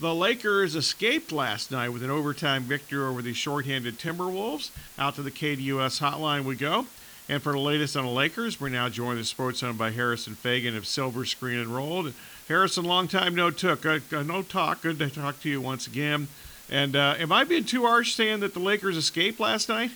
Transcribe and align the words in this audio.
The 0.00 0.12
Lakers 0.12 0.74
escaped 0.74 1.30
last 1.30 1.70
night 1.70 1.90
with 1.90 2.02
an 2.02 2.10
overtime 2.10 2.64
victory 2.64 3.04
over 3.04 3.22
the 3.22 3.32
shorthanded 3.32 3.96
Timberwolves. 3.96 4.72
Out 4.98 5.14
to 5.14 5.22
the 5.22 5.30
KDUS 5.30 6.00
hotline 6.00 6.42
we 6.42 6.56
go. 6.56 6.86
And 7.28 7.40
for 7.40 7.52
the 7.52 7.60
latest 7.60 7.96
on 7.96 8.04
the 8.04 8.10
Lakers, 8.10 8.60
we're 8.60 8.70
now 8.70 8.88
joined 8.88 9.20
in 9.20 9.24
Sports 9.24 9.60
Zone 9.60 9.76
by 9.76 9.92
Harrison 9.92 10.34
Faigen 10.34 10.76
of 10.76 10.88
Silver 10.88 11.24
Screen 11.24 11.60
and 11.60 11.68
Roll. 11.68 12.08
Harrison, 12.48 12.84
long 12.84 13.06
time 13.06 13.36
no 13.36 13.52
took, 13.52 13.86
uh, 13.86 14.00
uh, 14.12 14.24
no 14.24 14.42
talk. 14.42 14.82
Good 14.82 14.98
to 14.98 15.08
talk 15.10 15.40
to 15.42 15.48
you 15.48 15.60
once 15.60 15.86
again. 15.86 16.26
And 16.68 16.96
uh, 16.96 17.14
am 17.16 17.30
I 17.30 17.44
being 17.44 17.62
too 17.62 17.86
harsh 17.86 18.14
saying 18.14 18.40
that 18.40 18.52
the 18.52 18.58
Lakers 18.58 18.96
escaped 18.96 19.38
last 19.38 19.68
night? 19.68 19.92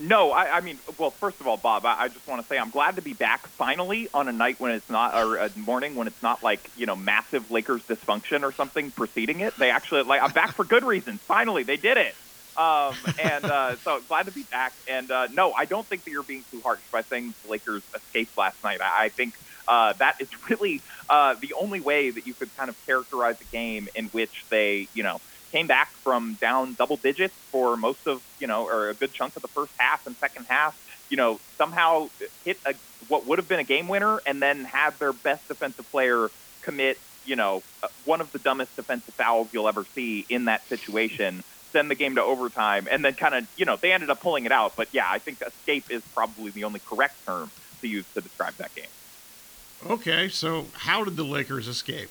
No, 0.00 0.30
I, 0.30 0.58
I 0.58 0.60
mean, 0.60 0.78
well, 0.96 1.10
first 1.10 1.40
of 1.40 1.48
all, 1.48 1.56
Bob, 1.56 1.84
I, 1.84 2.02
I 2.02 2.08
just 2.08 2.26
want 2.28 2.40
to 2.40 2.48
say 2.48 2.56
I'm 2.56 2.70
glad 2.70 2.96
to 2.96 3.02
be 3.02 3.14
back 3.14 3.46
finally 3.48 4.08
on 4.14 4.28
a 4.28 4.32
night 4.32 4.60
when 4.60 4.70
it's 4.70 4.88
not, 4.88 5.14
or 5.16 5.36
a 5.36 5.50
morning 5.56 5.96
when 5.96 6.06
it's 6.06 6.22
not 6.22 6.42
like 6.42 6.70
you 6.76 6.86
know 6.86 6.94
massive 6.94 7.50
Lakers 7.50 7.82
dysfunction 7.82 8.42
or 8.44 8.52
something 8.52 8.90
preceding 8.92 9.40
it. 9.40 9.56
They 9.56 9.70
actually 9.70 10.02
like 10.04 10.22
I'm 10.22 10.30
back 10.30 10.52
for 10.52 10.64
good 10.64 10.84
reasons. 10.84 11.20
Finally, 11.22 11.64
they 11.64 11.76
did 11.76 11.96
it. 11.96 12.14
Um, 12.56 12.94
and 13.22 13.44
uh, 13.44 13.76
so 13.76 14.00
glad 14.08 14.26
to 14.26 14.32
be 14.32 14.42
back. 14.44 14.72
And 14.88 15.10
uh, 15.10 15.28
no, 15.32 15.52
I 15.52 15.64
don't 15.64 15.86
think 15.86 16.04
that 16.04 16.10
you're 16.10 16.24
being 16.24 16.44
too 16.50 16.60
harsh 16.60 16.80
by 16.92 17.02
saying 17.02 17.34
the 17.44 17.50
Lakers 17.50 17.82
escaped 17.94 18.36
last 18.36 18.62
night. 18.64 18.80
I, 18.80 19.04
I 19.04 19.08
think 19.10 19.34
uh, 19.68 19.92
that 19.94 20.20
is 20.20 20.28
really 20.50 20.80
uh, 21.08 21.34
the 21.40 21.54
only 21.54 21.80
way 21.80 22.10
that 22.10 22.26
you 22.26 22.34
could 22.34 22.54
kind 22.56 22.68
of 22.68 22.76
characterize 22.86 23.36
a 23.40 23.44
game 23.52 23.88
in 23.94 24.06
which 24.06 24.44
they, 24.50 24.88
you 24.94 25.02
know, 25.02 25.20
came 25.50 25.66
back 25.66 25.90
from 25.90 26.34
down 26.40 26.74
double 26.74 26.96
digits 26.96 27.34
for 27.50 27.76
most 27.76 28.06
of, 28.06 28.22
you 28.38 28.46
know, 28.46 28.66
or 28.66 28.90
a 28.90 28.94
good 28.94 29.12
chunk 29.12 29.36
of 29.36 29.42
the 29.42 29.48
first 29.48 29.72
half 29.78 30.06
and 30.06 30.16
second 30.16 30.46
half, 30.46 30.76
you 31.08 31.16
know, 31.16 31.40
somehow 31.56 32.08
hit 32.44 32.58
a, 32.66 32.74
what 33.08 33.26
would 33.26 33.38
have 33.38 33.48
been 33.48 33.60
a 33.60 33.64
game 33.64 33.88
winner 33.88 34.20
and 34.26 34.42
then 34.42 34.64
had 34.64 34.98
their 34.98 35.12
best 35.12 35.46
defensive 35.48 35.90
player 35.90 36.30
commit, 36.62 36.98
you 37.24 37.36
know, 37.36 37.62
uh, 37.82 37.88
one 38.04 38.20
of 38.20 38.30
the 38.32 38.38
dumbest 38.38 38.74
defensive 38.76 39.14
fouls 39.14 39.48
you'll 39.52 39.68
ever 39.68 39.84
see 39.94 40.26
in 40.28 40.46
that 40.46 40.66
situation, 40.68 41.42
send 41.72 41.90
the 41.90 41.94
game 41.94 42.14
to 42.16 42.22
overtime, 42.22 42.88
and 42.90 43.04
then 43.04 43.14
kind 43.14 43.34
of, 43.34 43.46
you 43.56 43.64
know, 43.64 43.76
they 43.76 43.92
ended 43.92 44.10
up 44.10 44.20
pulling 44.20 44.44
it 44.44 44.52
out. 44.52 44.76
But 44.76 44.88
yeah, 44.92 45.06
I 45.08 45.18
think 45.18 45.40
escape 45.42 45.90
is 45.90 46.02
probably 46.14 46.50
the 46.50 46.64
only 46.64 46.80
correct 46.80 47.24
term 47.24 47.50
to 47.80 47.88
use 47.88 48.04
to 48.14 48.20
describe 48.20 48.54
that 48.54 48.74
game. 48.74 48.86
Okay, 49.86 50.28
so 50.28 50.66
how 50.72 51.04
did 51.04 51.16
the 51.16 51.24
Lakers 51.24 51.68
escape? 51.68 52.10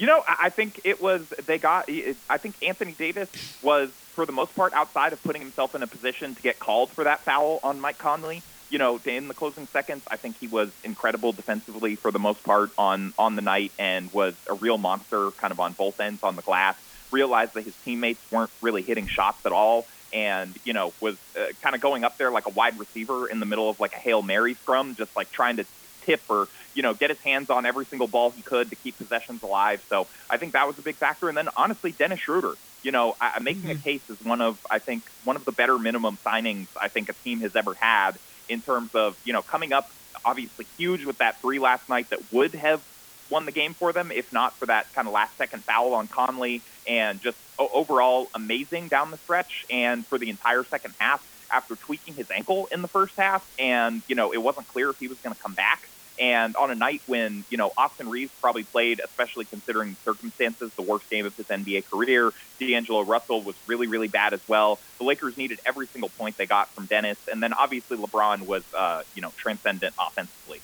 You 0.00 0.06
know, 0.06 0.24
I 0.26 0.48
think 0.48 0.80
it 0.84 1.02
was 1.02 1.20
they 1.44 1.58
got. 1.58 1.90
I 2.30 2.38
think 2.38 2.54
Anthony 2.62 2.92
Davis 2.92 3.28
was, 3.62 3.90
for 4.14 4.24
the 4.24 4.32
most 4.32 4.54
part, 4.54 4.72
outside 4.72 5.12
of 5.12 5.22
putting 5.22 5.42
himself 5.42 5.74
in 5.74 5.82
a 5.82 5.86
position 5.86 6.34
to 6.34 6.40
get 6.40 6.58
called 6.58 6.88
for 6.88 7.04
that 7.04 7.20
foul 7.20 7.60
on 7.62 7.82
Mike 7.82 7.98
Conley. 7.98 8.42
You 8.70 8.78
know, 8.78 8.98
in 9.04 9.28
the 9.28 9.34
closing 9.34 9.66
seconds, 9.66 10.02
I 10.10 10.16
think 10.16 10.38
he 10.40 10.46
was 10.46 10.70
incredible 10.84 11.32
defensively 11.32 11.96
for 11.96 12.10
the 12.10 12.18
most 12.18 12.42
part 12.44 12.70
on 12.78 13.12
on 13.18 13.36
the 13.36 13.42
night, 13.42 13.72
and 13.78 14.10
was 14.10 14.32
a 14.48 14.54
real 14.54 14.78
monster, 14.78 15.32
kind 15.32 15.52
of 15.52 15.60
on 15.60 15.74
both 15.74 16.00
ends 16.00 16.22
on 16.22 16.34
the 16.34 16.42
glass. 16.42 16.76
Realized 17.10 17.52
that 17.52 17.64
his 17.64 17.74
teammates 17.84 18.22
weren't 18.32 18.50
really 18.62 18.80
hitting 18.80 19.06
shots 19.06 19.44
at 19.44 19.52
all, 19.52 19.86
and 20.14 20.58
you 20.64 20.72
know 20.72 20.94
was 21.02 21.16
uh, 21.36 21.52
kind 21.60 21.74
of 21.74 21.82
going 21.82 22.04
up 22.04 22.16
there 22.16 22.30
like 22.30 22.46
a 22.46 22.50
wide 22.50 22.78
receiver 22.78 23.28
in 23.28 23.38
the 23.38 23.44
middle 23.44 23.68
of 23.68 23.78
like 23.78 23.92
a 23.92 23.98
hail 23.98 24.22
mary 24.22 24.54
scrum, 24.54 24.94
just 24.94 25.14
like 25.14 25.30
trying 25.30 25.58
to 25.58 25.66
tip 26.02 26.20
or 26.28 26.48
you 26.74 26.82
know 26.82 26.94
get 26.94 27.10
his 27.10 27.20
hands 27.20 27.50
on 27.50 27.66
every 27.66 27.84
single 27.84 28.06
ball 28.06 28.30
he 28.30 28.42
could 28.42 28.70
to 28.70 28.76
keep 28.76 28.96
possessions 28.98 29.42
alive. 29.42 29.84
So 29.88 30.06
I 30.28 30.36
think 30.36 30.52
that 30.52 30.66
was 30.66 30.78
a 30.78 30.82
big 30.82 30.96
factor. 30.96 31.28
And 31.28 31.36
then 31.36 31.48
honestly, 31.56 31.92
Dennis 31.92 32.20
Schroeder, 32.20 32.54
you 32.82 32.92
know, 32.92 33.16
I, 33.20 33.38
making 33.40 33.62
mm-hmm. 33.62 33.72
a 33.72 33.76
case 33.76 34.08
is 34.08 34.22
one 34.24 34.40
of 34.40 34.64
I 34.70 34.78
think 34.78 35.02
one 35.24 35.36
of 35.36 35.44
the 35.44 35.52
better 35.52 35.78
minimum 35.78 36.18
signings 36.24 36.66
I 36.80 36.88
think 36.88 37.08
a 37.08 37.12
team 37.12 37.40
has 37.40 37.54
ever 37.56 37.74
had 37.74 38.12
in 38.48 38.60
terms 38.60 38.94
of 38.94 39.16
you 39.24 39.32
know 39.32 39.42
coming 39.42 39.72
up 39.72 39.90
obviously 40.24 40.66
huge 40.76 41.04
with 41.04 41.18
that 41.18 41.40
three 41.40 41.58
last 41.58 41.88
night 41.88 42.10
that 42.10 42.20
would 42.32 42.54
have 42.54 42.82
won 43.30 43.46
the 43.46 43.52
game 43.52 43.74
for 43.74 43.92
them 43.92 44.10
if 44.10 44.32
not 44.32 44.52
for 44.54 44.66
that 44.66 44.92
kind 44.92 45.06
of 45.06 45.14
last 45.14 45.36
second 45.38 45.62
foul 45.64 45.94
on 45.94 46.08
Conley 46.08 46.62
and 46.86 47.22
just 47.22 47.38
overall 47.58 48.28
amazing 48.34 48.88
down 48.88 49.10
the 49.10 49.16
stretch 49.18 49.64
and 49.70 50.06
for 50.06 50.18
the 50.18 50.28
entire 50.28 50.64
second 50.64 50.94
half 50.98 51.24
after 51.52 51.76
tweaking 51.76 52.14
his 52.14 52.30
ankle 52.30 52.68
in 52.72 52.82
the 52.82 52.88
first 52.88 53.14
half, 53.16 53.48
and 53.58 54.02
you 54.08 54.14
know 54.14 54.32
it 54.32 54.38
wasn't 54.38 54.68
clear 54.68 54.90
if 54.90 54.98
he 54.98 55.08
was 55.08 55.18
going 55.18 55.34
to 55.34 55.40
come 55.40 55.54
back. 55.54 55.88
And 56.18 56.54
on 56.56 56.70
a 56.70 56.74
night 56.74 57.00
when 57.06 57.44
you 57.50 57.56
know 57.56 57.72
Austin 57.76 58.08
Reaves 58.08 58.30
probably 58.40 58.64
played, 58.64 59.00
especially 59.02 59.46
considering 59.46 59.96
circumstances, 60.04 60.70
the 60.76 60.82
worst 60.82 61.08
game 61.10 61.26
of 61.26 61.34
his 61.36 61.46
NBA 61.46 61.86
career. 61.90 62.32
D'Angelo 62.58 63.02
Russell 63.02 63.42
was 63.42 63.56
really, 63.66 63.86
really 63.86 64.08
bad 64.08 64.34
as 64.34 64.40
well. 64.46 64.78
The 64.98 65.04
Lakers 65.04 65.38
needed 65.38 65.60
every 65.64 65.86
single 65.86 66.10
point 66.10 66.36
they 66.36 66.44
got 66.44 66.68
from 66.68 66.84
Dennis, 66.86 67.18
and 67.30 67.42
then 67.42 67.54
obviously 67.54 67.96
LeBron 67.96 68.42
was, 68.46 68.62
uh, 68.74 69.02
you 69.14 69.22
know, 69.22 69.32
transcendent 69.38 69.94
offensively. 69.98 70.60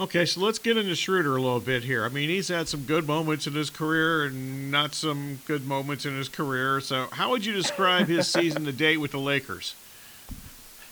Okay, 0.00 0.24
so 0.24 0.40
let's 0.40 0.58
get 0.58 0.78
into 0.78 0.94
Schroeder 0.94 1.36
a 1.36 1.42
little 1.42 1.60
bit 1.60 1.84
here. 1.84 2.06
I 2.06 2.08
mean, 2.08 2.30
he's 2.30 2.48
had 2.48 2.68
some 2.68 2.84
good 2.84 3.06
moments 3.06 3.46
in 3.46 3.52
his 3.52 3.68
career 3.68 4.24
and 4.24 4.70
not 4.70 4.94
some 4.94 5.40
good 5.44 5.66
moments 5.66 6.06
in 6.06 6.16
his 6.16 6.26
career. 6.26 6.80
So, 6.80 7.08
how 7.12 7.28
would 7.28 7.44
you 7.44 7.52
describe 7.52 8.08
his 8.08 8.26
season 8.32 8.64
to 8.64 8.72
date 8.72 8.96
with 8.96 9.10
the 9.10 9.18
Lakers? 9.18 9.74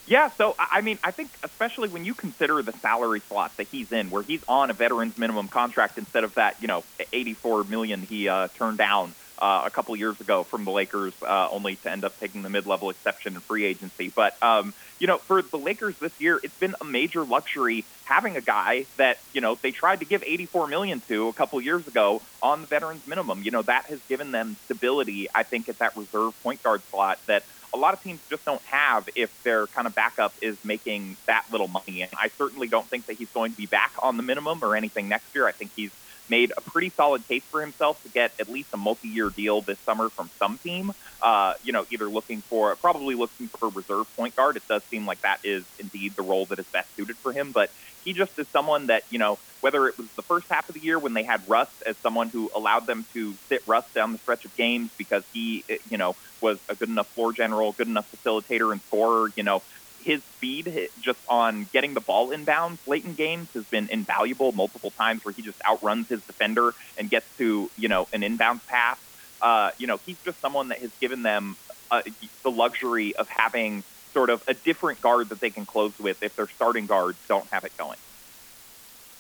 Yeah, 0.07 0.29
so 0.33 0.55
I 0.59 0.83
mean, 0.83 0.99
I 1.03 1.11
think 1.11 1.31
especially 1.43 1.89
when 1.89 2.05
you 2.05 2.13
consider 2.13 2.61
the 2.61 2.73
salary 2.73 3.21
slot 3.21 3.57
that 3.57 3.69
he's 3.69 3.93
in, 3.93 4.11
where 4.11 4.23
he's 4.23 4.45
on 4.47 4.69
a 4.69 4.75
veterans 4.75 5.17
minimum 5.17 5.49
contract 5.49 5.97
instead 5.97 6.23
of 6.23 6.35
that, 6.35 6.61
you 6.61 6.69
know, 6.69 6.85
84 7.11 7.65
million 7.65 8.03
he 8.03 8.29
uh, 8.29 8.49
turned 8.57 8.77
down 8.77 9.15
uh, 9.41 9.63
a 9.65 9.71
couple 9.71 9.95
years 9.97 10.21
ago 10.21 10.45
from 10.45 10.65
the 10.65 10.71
Lakers, 10.71 11.15
uh, 11.23 11.49
only 11.51 11.77
to 11.77 11.91
end 11.91 12.05
up 12.05 12.19
taking 12.19 12.43
the 12.43 12.51
mid-level 12.51 12.91
exception 12.91 13.35
in 13.35 13.41
free 13.41 13.65
agency. 13.65 14.13
But 14.15 14.41
um, 14.43 14.75
you 14.99 15.07
know, 15.07 15.19
for 15.19 15.43
the 15.43 15.59
Lakers 15.59 15.97
this 15.97 16.13
year, 16.21 16.41
it's 16.43 16.59
been 16.59 16.75
a 16.81 16.85
major 16.85 17.25
luxury 17.25 17.85
having 18.05 18.37
a 18.37 18.41
guy 18.41 18.87
that 18.97 19.19
you 19.33 19.41
know 19.41 19.57
they 19.61 19.71
tried 19.71 20.01
to 20.01 20.07
give 20.07 20.23
84 20.23 20.67
million 20.67 21.01
to 21.09 21.29
a 21.29 21.33
couple 21.33 21.61
years 21.61 21.87
ago 21.87 22.23
on 22.43 22.63
the 22.63 22.67
veterans 22.67 23.07
minimum. 23.07 23.43
You 23.43 23.51
know, 23.51 23.63
that 23.63 23.87
has 23.87 24.01
given 24.09 24.33
them 24.33 24.57
stability. 24.65 25.29
I 25.35 25.43
think 25.43 25.69
at 25.69 25.79
that 25.79 25.97
reserve 25.97 26.35
point 26.43 26.63
guard 26.63 26.83
slot 26.91 27.19
that 27.27 27.45
a 27.73 27.77
lot 27.77 27.95
of 27.95 28.03
teams 28.03 28.21
just 28.31 28.45
don't 28.45 28.63
have 28.63 29.09
if 29.15 29.31
their 29.43 29.67
kind 29.69 29.87
of 29.87 29.95
backup 29.95 30.33
is 30.41 30.57
making 30.65 31.17
that 31.27 31.45
little 31.53 31.69
money. 31.69 32.03
And 32.03 32.11
I 32.19 32.31
certainly 32.39 32.67
don't 32.67 32.87
think 32.87 33.07
that 33.07 33.17
he's 33.17 33.29
going 33.31 33.53
to 33.53 33.57
be 33.57 33.67
back 33.67 33.93
on 34.03 34.17
the 34.17 34.23
minimum 34.23 34.63
or 34.63 34.75
anything 34.75 35.09
next 35.09 35.35
year. 35.35 35.47
I 35.47 35.53
think 35.53 35.71
he's 35.77 35.91
made 36.29 36.53
a 36.57 36.61
pretty 36.61 36.93
solid 36.97 37.27
case 37.29 37.43
for 37.51 37.61
himself 37.61 37.97
to 38.03 38.09
get 38.11 38.33
at 38.41 38.49
least 38.49 38.69
a 38.73 38.77
multi-year 38.77 39.31
deal 39.31 39.63
this 39.63 39.79
summer 39.87 40.11
from 40.17 40.31
some 40.43 40.59
team. 40.65 40.93
Uh, 41.23 41.53
you 41.63 41.73
know, 41.73 41.85
either 41.91 42.09
looking 42.09 42.43
for 42.49 42.77
probably 42.77 43.15
looking 43.15 43.49
for 43.59 43.69
a 43.69 43.71
reserve 43.71 44.07
point 44.17 44.37
guard. 44.37 44.57
It 44.57 44.63
does 44.69 44.83
seem 44.91 45.07
like 45.07 45.21
that 45.23 45.39
is 45.45 45.65
indeed 45.79 46.15
the 46.17 46.23
role 46.23 46.47
that 46.47 46.59
is 46.59 46.67
best 46.73 46.89
suited 46.97 47.17
for 47.23 47.33
him. 47.33 47.53
But 47.53 47.71
he 48.05 48.13
just 48.13 48.33
is 48.39 48.47
someone 48.53 48.87
that 48.89 49.03
you 49.11 49.19
know, 49.19 49.39
whether 49.61 49.87
it 49.87 49.99
was 49.99 50.07
the 50.17 50.23
first 50.23 50.47
half 50.51 50.69
of 50.69 50.75
the 50.75 50.83
year 50.83 50.99
when 50.99 51.15
they 51.15 51.25
had 51.25 51.49
Russ 51.49 51.69
as 51.87 51.97
someone 52.03 52.29
who 52.29 52.51
allowed 52.55 52.87
them 52.87 53.07
to 53.15 53.35
sit 53.51 53.63
Russ 53.67 53.85
down 53.95 54.13
the 54.13 54.19
stretch 54.19 54.45
of 54.45 54.55
games 54.57 54.91
because 54.99 55.23
he, 55.33 55.65
you 55.91 55.99
know, 55.99 56.15
was 56.41 56.59
a 56.69 56.75
good 56.75 56.89
enough 56.89 57.09
floor 57.15 57.33
general, 57.33 57.73
good 57.73 57.89
enough 57.89 58.07
facilitator 58.15 58.73
and 58.73 58.81
scorer. 58.89 59.31
You 59.37 59.43
know, 59.43 59.63
his 60.09 60.21
speed 60.35 60.71
just 61.05 61.19
on 61.29 61.69
getting 61.73 61.93
the 61.95 62.01
ball 62.01 62.31
inbounds 62.31 62.79
late 62.87 63.05
in 63.05 63.15
games 63.15 63.49
has 63.55 63.65
been 63.71 63.89
invaluable 63.91 64.53
multiple 64.53 64.93
times 64.99 65.21
where 65.23 65.35
he 65.37 65.43
just 65.43 65.59
outruns 65.69 66.07
his 66.09 66.21
defender 66.27 66.73
and 66.97 67.11
gets 67.11 67.27
to, 67.39 67.71
you 67.77 67.89
know, 67.89 68.07
an 68.13 68.23
inbound 68.23 68.61
pass. 68.69 68.97
Uh, 69.43 69.69
you 69.79 69.87
know, 69.87 69.99
he's 70.07 70.17
just 70.27 70.39
someone 70.41 70.69
that 70.71 70.81
has 70.81 70.91
given 71.01 71.23
them 71.23 71.57
uh, 71.91 72.01
the 72.43 72.51
luxury 72.51 73.15
of 73.19 73.27
having 73.29 73.85
sort 74.17 74.31
of 74.31 74.41
a 74.49 74.55
different 74.65 75.01
guard 75.03 75.29
that 75.29 75.41
they 75.43 75.51
can 75.51 75.67
close 75.67 75.93
with 76.01 76.17
if 76.23 76.33
their 76.37 76.49
starting 76.55 76.87
guards 76.87 77.19
don't 77.29 77.47
have 77.53 77.65
it 77.65 77.73
going 77.79 77.99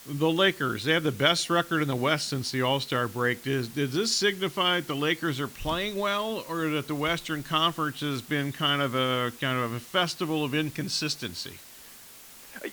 the 0.06 0.31
Lakers, 0.31 0.84
they 0.84 0.92
have 0.92 1.03
the 1.03 1.12
best 1.12 1.50
record 1.50 1.82
in 1.82 1.88
the 1.88 1.97
West 1.97 2.28
since 2.28 2.50
the 2.50 2.62
All 2.62 2.81
Star 2.81 3.09
break. 3.09 3.44
Does, 3.44 3.69
does 3.69 3.92
this 3.92 4.14
signify 4.14 4.76
that 4.76 4.86
the 4.86 4.94
Lakers 4.94 5.41
are 5.41 5.48
playing 5.48 5.97
well, 5.97 6.44
or 6.48 6.69
that 6.70 6.88
the 6.88 6.94
Western 6.94 7.42
Conference 7.42 8.00
has 8.00 8.22
been 8.22 8.53
kind 8.53 8.81
of 8.81 8.94
a 8.94 9.32
kind 9.41 9.59
of 9.59 9.72
a 9.72 9.81
festival 9.81 10.44
of 10.44 10.54
inconsistency? 10.54 11.59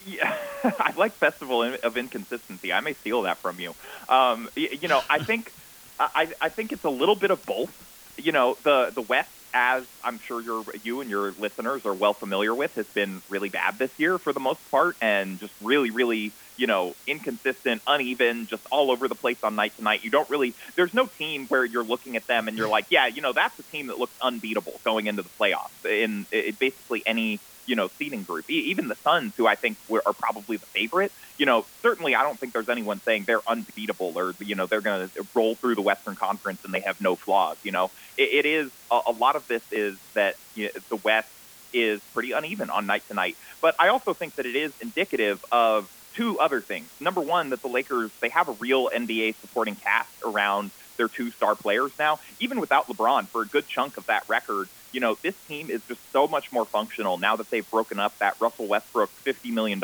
Yeah, 0.05 0.35
I 0.63 0.93
like 0.97 1.11
festival 1.11 1.63
of 1.63 1.97
inconsistency. 1.97 2.71
I 2.71 2.79
may 2.79 2.93
steal 2.93 3.23
that 3.23 3.37
from 3.37 3.59
you. 3.59 3.75
Um, 4.09 4.49
you 4.55 4.87
know, 4.87 5.01
I 5.09 5.19
think 5.19 5.51
I, 5.99 6.29
I 6.41 6.49
think 6.49 6.71
it's 6.71 6.83
a 6.83 6.89
little 6.89 7.16
bit 7.16 7.31
of 7.31 7.45
both. 7.45 7.81
You 8.17 8.31
know, 8.31 8.57
the 8.63 8.91
the 8.93 9.01
West, 9.01 9.29
as 9.53 9.85
I'm 10.03 10.19
sure 10.19 10.41
you 10.41 10.66
you 10.83 11.01
and 11.01 11.09
your 11.09 11.31
listeners 11.33 11.85
are 11.85 11.93
well 11.93 12.13
familiar 12.13 12.55
with, 12.55 12.75
has 12.75 12.87
been 12.87 13.21
really 13.29 13.49
bad 13.49 13.78
this 13.78 13.91
year 13.99 14.17
for 14.17 14.31
the 14.31 14.39
most 14.39 14.59
part, 14.71 14.95
and 15.01 15.39
just 15.39 15.53
really, 15.61 15.91
really 15.91 16.31
you 16.57 16.67
know, 16.67 16.96
inconsistent, 17.05 17.81
uneven, 17.87 18.47
just 18.47 18.63
all 18.72 18.91
over 18.91 19.07
the 19.07 19.16
place 19.16 19.37
on 19.43 19.55
night 19.55 19.75
to 19.78 19.84
night. 19.84 20.03
You 20.03 20.09
don't 20.09 20.29
really, 20.29 20.53
there's 20.75 20.93
no 20.93 21.05
team 21.05 21.47
where 21.47 21.66
you're 21.66 21.84
looking 21.84 22.16
at 22.16 22.28
them 22.28 22.47
and 22.47 22.57
you're 22.57 22.69
like, 22.69 22.85
yeah, 22.90 23.07
you 23.07 23.22
know, 23.22 23.34
that's 23.34 23.57
a 23.59 23.63
team 23.63 23.87
that 23.87 23.99
looks 23.99 24.13
unbeatable 24.22 24.79
going 24.84 25.07
into 25.07 25.22
the 25.22 25.29
playoffs 25.40 25.85
in, 25.85 26.25
in 26.31 26.55
basically 26.59 27.03
any, 27.05 27.40
you 27.66 27.75
know, 27.75 27.90
seeding 27.97 28.23
group. 28.23 28.49
Even 28.49 28.87
the 28.87 28.96
Suns, 28.96 29.34
who 29.35 29.47
I 29.47 29.55
think 29.55 29.78
were, 29.90 30.02
are 30.05 30.13
probably 30.13 30.57
the 30.57 30.66
favorite, 30.67 31.11
you 31.37 31.46
know, 31.46 31.66
certainly 31.81 32.16
I 32.16 32.23
don't 32.23 32.40
think 32.40 32.53
there's 32.53 32.69
anyone 32.69 33.02
saying 33.02 33.25
they're 33.25 33.47
unbeatable 33.47 34.13
or, 34.16 34.34
you 34.40 34.55
know, 34.55 34.66
they're 34.66 34.81
going 34.81 35.09
to 35.09 35.28
roll 35.34 35.55
through 35.55 35.75
the 35.75 35.81
Western 35.81 36.16
Conference 36.16 36.63
and 36.63 36.73
they 36.73 36.81
have 36.81 37.02
no 37.02 37.16
flaws. 37.16 37.57
You 37.63 37.72
know, 37.72 37.91
it, 38.17 38.46
it 38.46 38.46
is, 38.46 38.72
a, 38.91 39.02
a 39.07 39.11
lot 39.11 39.35
of 39.35 39.47
this 39.47 39.63
is 39.72 39.97
that 40.13 40.35
you 40.55 40.66
know, 40.66 40.69
the 40.90 40.96
West 40.97 41.28
is 41.73 41.99
pretty 42.13 42.31
uneven 42.31 42.69
on 42.69 42.85
night 42.85 43.03
to 43.09 43.13
night. 43.13 43.35
But 43.61 43.75
I 43.79 43.90
also 43.90 44.13
think 44.13 44.35
that 44.35 44.46
it 44.46 44.55
is 44.55 44.72
indicative 44.79 45.43
of 45.52 45.90
two 46.16 46.40
other 46.40 46.62
things. 46.62 46.90
Number 47.00 47.22
one, 47.22 47.50
that 47.50 47.62
the 47.62 47.67
Lakers 47.67 48.12
they 48.22 48.29
have 48.29 48.47
a 48.47 48.53
real 48.53 48.90
NBA 48.90 49.35
supporting 49.41 49.76
cast 49.76 50.09
around 50.26 50.72
their 50.97 51.08
two 51.08 51.32
star 51.32 51.56
players 51.56 51.91
now. 52.00 52.20
Even 52.40 52.59
without 52.59 52.88
LeBron, 52.88 53.28
for 53.28 53.41
a 53.41 53.46
good 53.46 53.67
chunk 53.67 53.97
of 53.97 54.06
that 54.06 54.28
record, 54.29 54.70
you 54.91 55.00
know, 55.00 55.17
this 55.22 55.35
team 55.47 55.70
is 55.70 55.82
just 55.88 56.00
so 56.14 56.28
much 56.28 56.52
more 56.52 56.66
functional 56.66 57.17
now 57.17 57.35
that 57.35 57.50
they've 57.50 57.70
broken 57.70 58.00
up 58.00 58.17
that 58.20 58.35
Russell 58.40 58.67
Westbrook 58.67 59.09
$50 59.26 59.52
million 59.52 59.82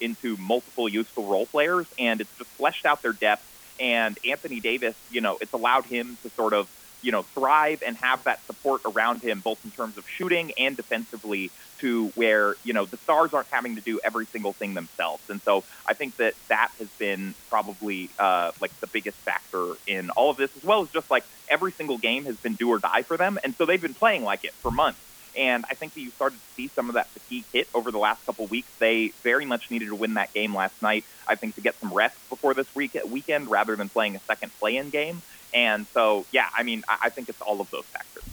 into 0.00 0.36
multiple 0.36 0.88
useful 0.88 1.26
role 1.26 1.46
players, 1.46 1.86
and 1.98 2.20
it's 2.20 2.36
just 2.38 2.50
fleshed 2.50 2.84
out 2.84 3.02
their 3.02 3.12
depth. 3.12 3.48
And 3.78 4.18
Anthony 4.28 4.60
Davis, 4.60 4.96
you 5.10 5.20
know, 5.20 5.38
it's 5.40 5.52
allowed 5.52 5.86
him 5.86 6.18
to 6.22 6.30
sort 6.30 6.54
of 6.54 6.68
you 7.02 7.10
know, 7.10 7.22
thrive 7.34 7.82
and 7.84 7.96
have 7.96 8.24
that 8.24 8.44
support 8.46 8.80
around 8.86 9.22
him, 9.22 9.40
both 9.40 9.62
in 9.64 9.70
terms 9.72 9.98
of 9.98 10.08
shooting 10.08 10.52
and 10.56 10.76
defensively, 10.76 11.50
to 11.82 12.08
where, 12.14 12.54
you 12.64 12.72
know, 12.72 12.86
the 12.86 12.96
stars 12.96 13.34
aren't 13.34 13.48
having 13.48 13.74
to 13.74 13.82
do 13.82 14.00
every 14.02 14.24
single 14.26 14.52
thing 14.52 14.74
themselves. 14.74 15.22
And 15.28 15.42
so 15.42 15.64
I 15.86 15.94
think 15.94 16.16
that 16.16 16.34
that 16.48 16.70
has 16.78 16.88
been 16.98 17.34
probably 17.50 18.08
uh, 18.18 18.52
like 18.60 18.72
the 18.80 18.86
biggest 18.86 19.18
factor 19.18 19.74
in 19.86 20.10
all 20.10 20.30
of 20.30 20.36
this, 20.36 20.50
as 20.56 20.62
well 20.62 20.82
as 20.82 20.88
just 20.90 21.10
like 21.10 21.24
every 21.48 21.72
single 21.72 21.98
game 21.98 22.24
has 22.24 22.36
been 22.36 22.54
do 22.54 22.70
or 22.70 22.78
die 22.78 23.02
for 23.02 23.16
them. 23.16 23.38
And 23.42 23.54
so 23.56 23.66
they've 23.66 23.82
been 23.82 23.94
playing 23.94 24.22
like 24.22 24.44
it 24.44 24.52
for 24.54 24.70
months. 24.70 25.00
And 25.36 25.64
I 25.70 25.74
think 25.74 25.94
that 25.94 26.00
you 26.00 26.10
started 26.10 26.36
to 26.36 26.54
see 26.56 26.68
some 26.68 26.88
of 26.88 26.94
that 26.94 27.08
fatigue 27.08 27.44
hit 27.52 27.66
over 27.74 27.90
the 27.90 27.98
last 27.98 28.24
couple 28.26 28.46
weeks. 28.46 28.68
They 28.78 29.12
very 29.22 29.46
much 29.46 29.70
needed 29.70 29.88
to 29.88 29.94
win 29.94 30.14
that 30.14 30.32
game 30.34 30.54
last 30.54 30.80
night, 30.82 31.04
I 31.26 31.36
think, 31.36 31.54
to 31.54 31.62
get 31.62 31.74
some 31.80 31.92
rest 31.92 32.16
before 32.28 32.54
this 32.54 32.66
week- 32.74 32.96
weekend 33.06 33.50
rather 33.50 33.74
than 33.74 33.88
playing 33.88 34.16
a 34.16 34.20
second 34.20 34.52
play 34.60 34.76
in 34.76 34.90
game. 34.90 35.22
And 35.54 35.86
so, 35.94 36.26
yeah, 36.32 36.46
I 36.54 36.62
mean, 36.62 36.82
I 36.88 37.08
think 37.08 37.28
it's 37.28 37.40
all 37.40 37.60
of 37.60 37.70
those 37.70 37.84
factors. 37.86 38.24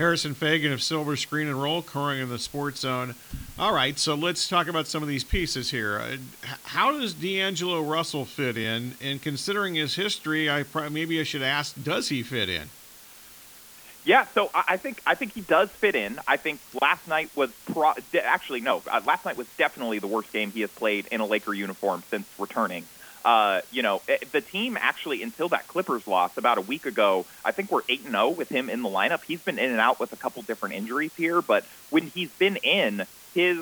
Harrison 0.00 0.34
Faigen 0.34 0.72
of 0.72 0.82
Silver 0.82 1.14
Screen 1.14 1.46
and 1.46 1.62
Roll, 1.62 1.82
Coring 1.82 2.22
in 2.22 2.30
the 2.30 2.38
Sports 2.38 2.80
Zone. 2.80 3.14
All 3.58 3.74
right, 3.74 3.98
so 3.98 4.14
let's 4.14 4.48
talk 4.48 4.66
about 4.66 4.86
some 4.86 5.02
of 5.02 5.10
these 5.10 5.24
pieces 5.24 5.70
here. 5.70 5.98
Uh, 5.98 6.16
how 6.62 6.90
does 6.90 7.12
D'Angelo 7.12 7.82
Russell 7.82 8.24
fit 8.24 8.56
in? 8.56 8.94
And 9.02 9.20
considering 9.20 9.74
his 9.74 9.96
history, 9.96 10.48
I 10.48 10.64
maybe 10.88 11.20
I 11.20 11.24
should 11.24 11.42
ask, 11.42 11.80
does 11.84 12.08
he 12.08 12.22
fit 12.22 12.48
in? 12.48 12.70
Yeah, 14.06 14.24
so 14.34 14.50
I 14.54 14.78
think 14.78 15.02
I 15.06 15.14
think 15.14 15.34
he 15.34 15.42
does 15.42 15.68
fit 15.68 15.94
in. 15.94 16.18
I 16.26 16.38
think 16.38 16.60
last 16.80 17.06
night 17.06 17.28
was 17.36 17.50
pro- 17.70 17.92
actually 18.22 18.62
no, 18.62 18.82
uh, 18.90 19.02
last 19.04 19.26
night 19.26 19.36
was 19.36 19.48
definitely 19.58 19.98
the 19.98 20.06
worst 20.06 20.32
game 20.32 20.50
he 20.50 20.62
has 20.62 20.70
played 20.70 21.08
in 21.10 21.20
a 21.20 21.26
Laker 21.26 21.52
uniform 21.52 22.02
since 22.08 22.26
returning. 22.38 22.86
Uh, 23.24 23.60
you 23.70 23.82
know, 23.82 24.00
eh, 24.08 24.16
the 24.32 24.40
team 24.40 24.76
actually 24.80 25.22
until 25.22 25.48
that 25.50 25.68
Clippers 25.68 26.06
loss 26.06 26.30
about 26.36 26.58
a 26.58 26.62
week 26.62 26.86
ago, 26.86 27.26
I 27.44 27.52
think 27.52 27.70
we're 27.70 27.82
eight 27.88 28.00
and 28.00 28.12
zero 28.12 28.26
oh 28.26 28.30
with 28.30 28.48
him 28.48 28.70
in 28.70 28.82
the 28.82 28.88
lineup. 28.88 29.20
He's 29.26 29.40
been 29.40 29.58
in 29.58 29.70
and 29.70 29.80
out 29.80 30.00
with 30.00 30.12
a 30.12 30.16
couple 30.16 30.42
different 30.42 30.74
injuries 30.74 31.12
here, 31.16 31.42
but 31.42 31.64
when 31.90 32.06
he's 32.06 32.30
been 32.38 32.56
in, 32.56 33.06
his 33.34 33.58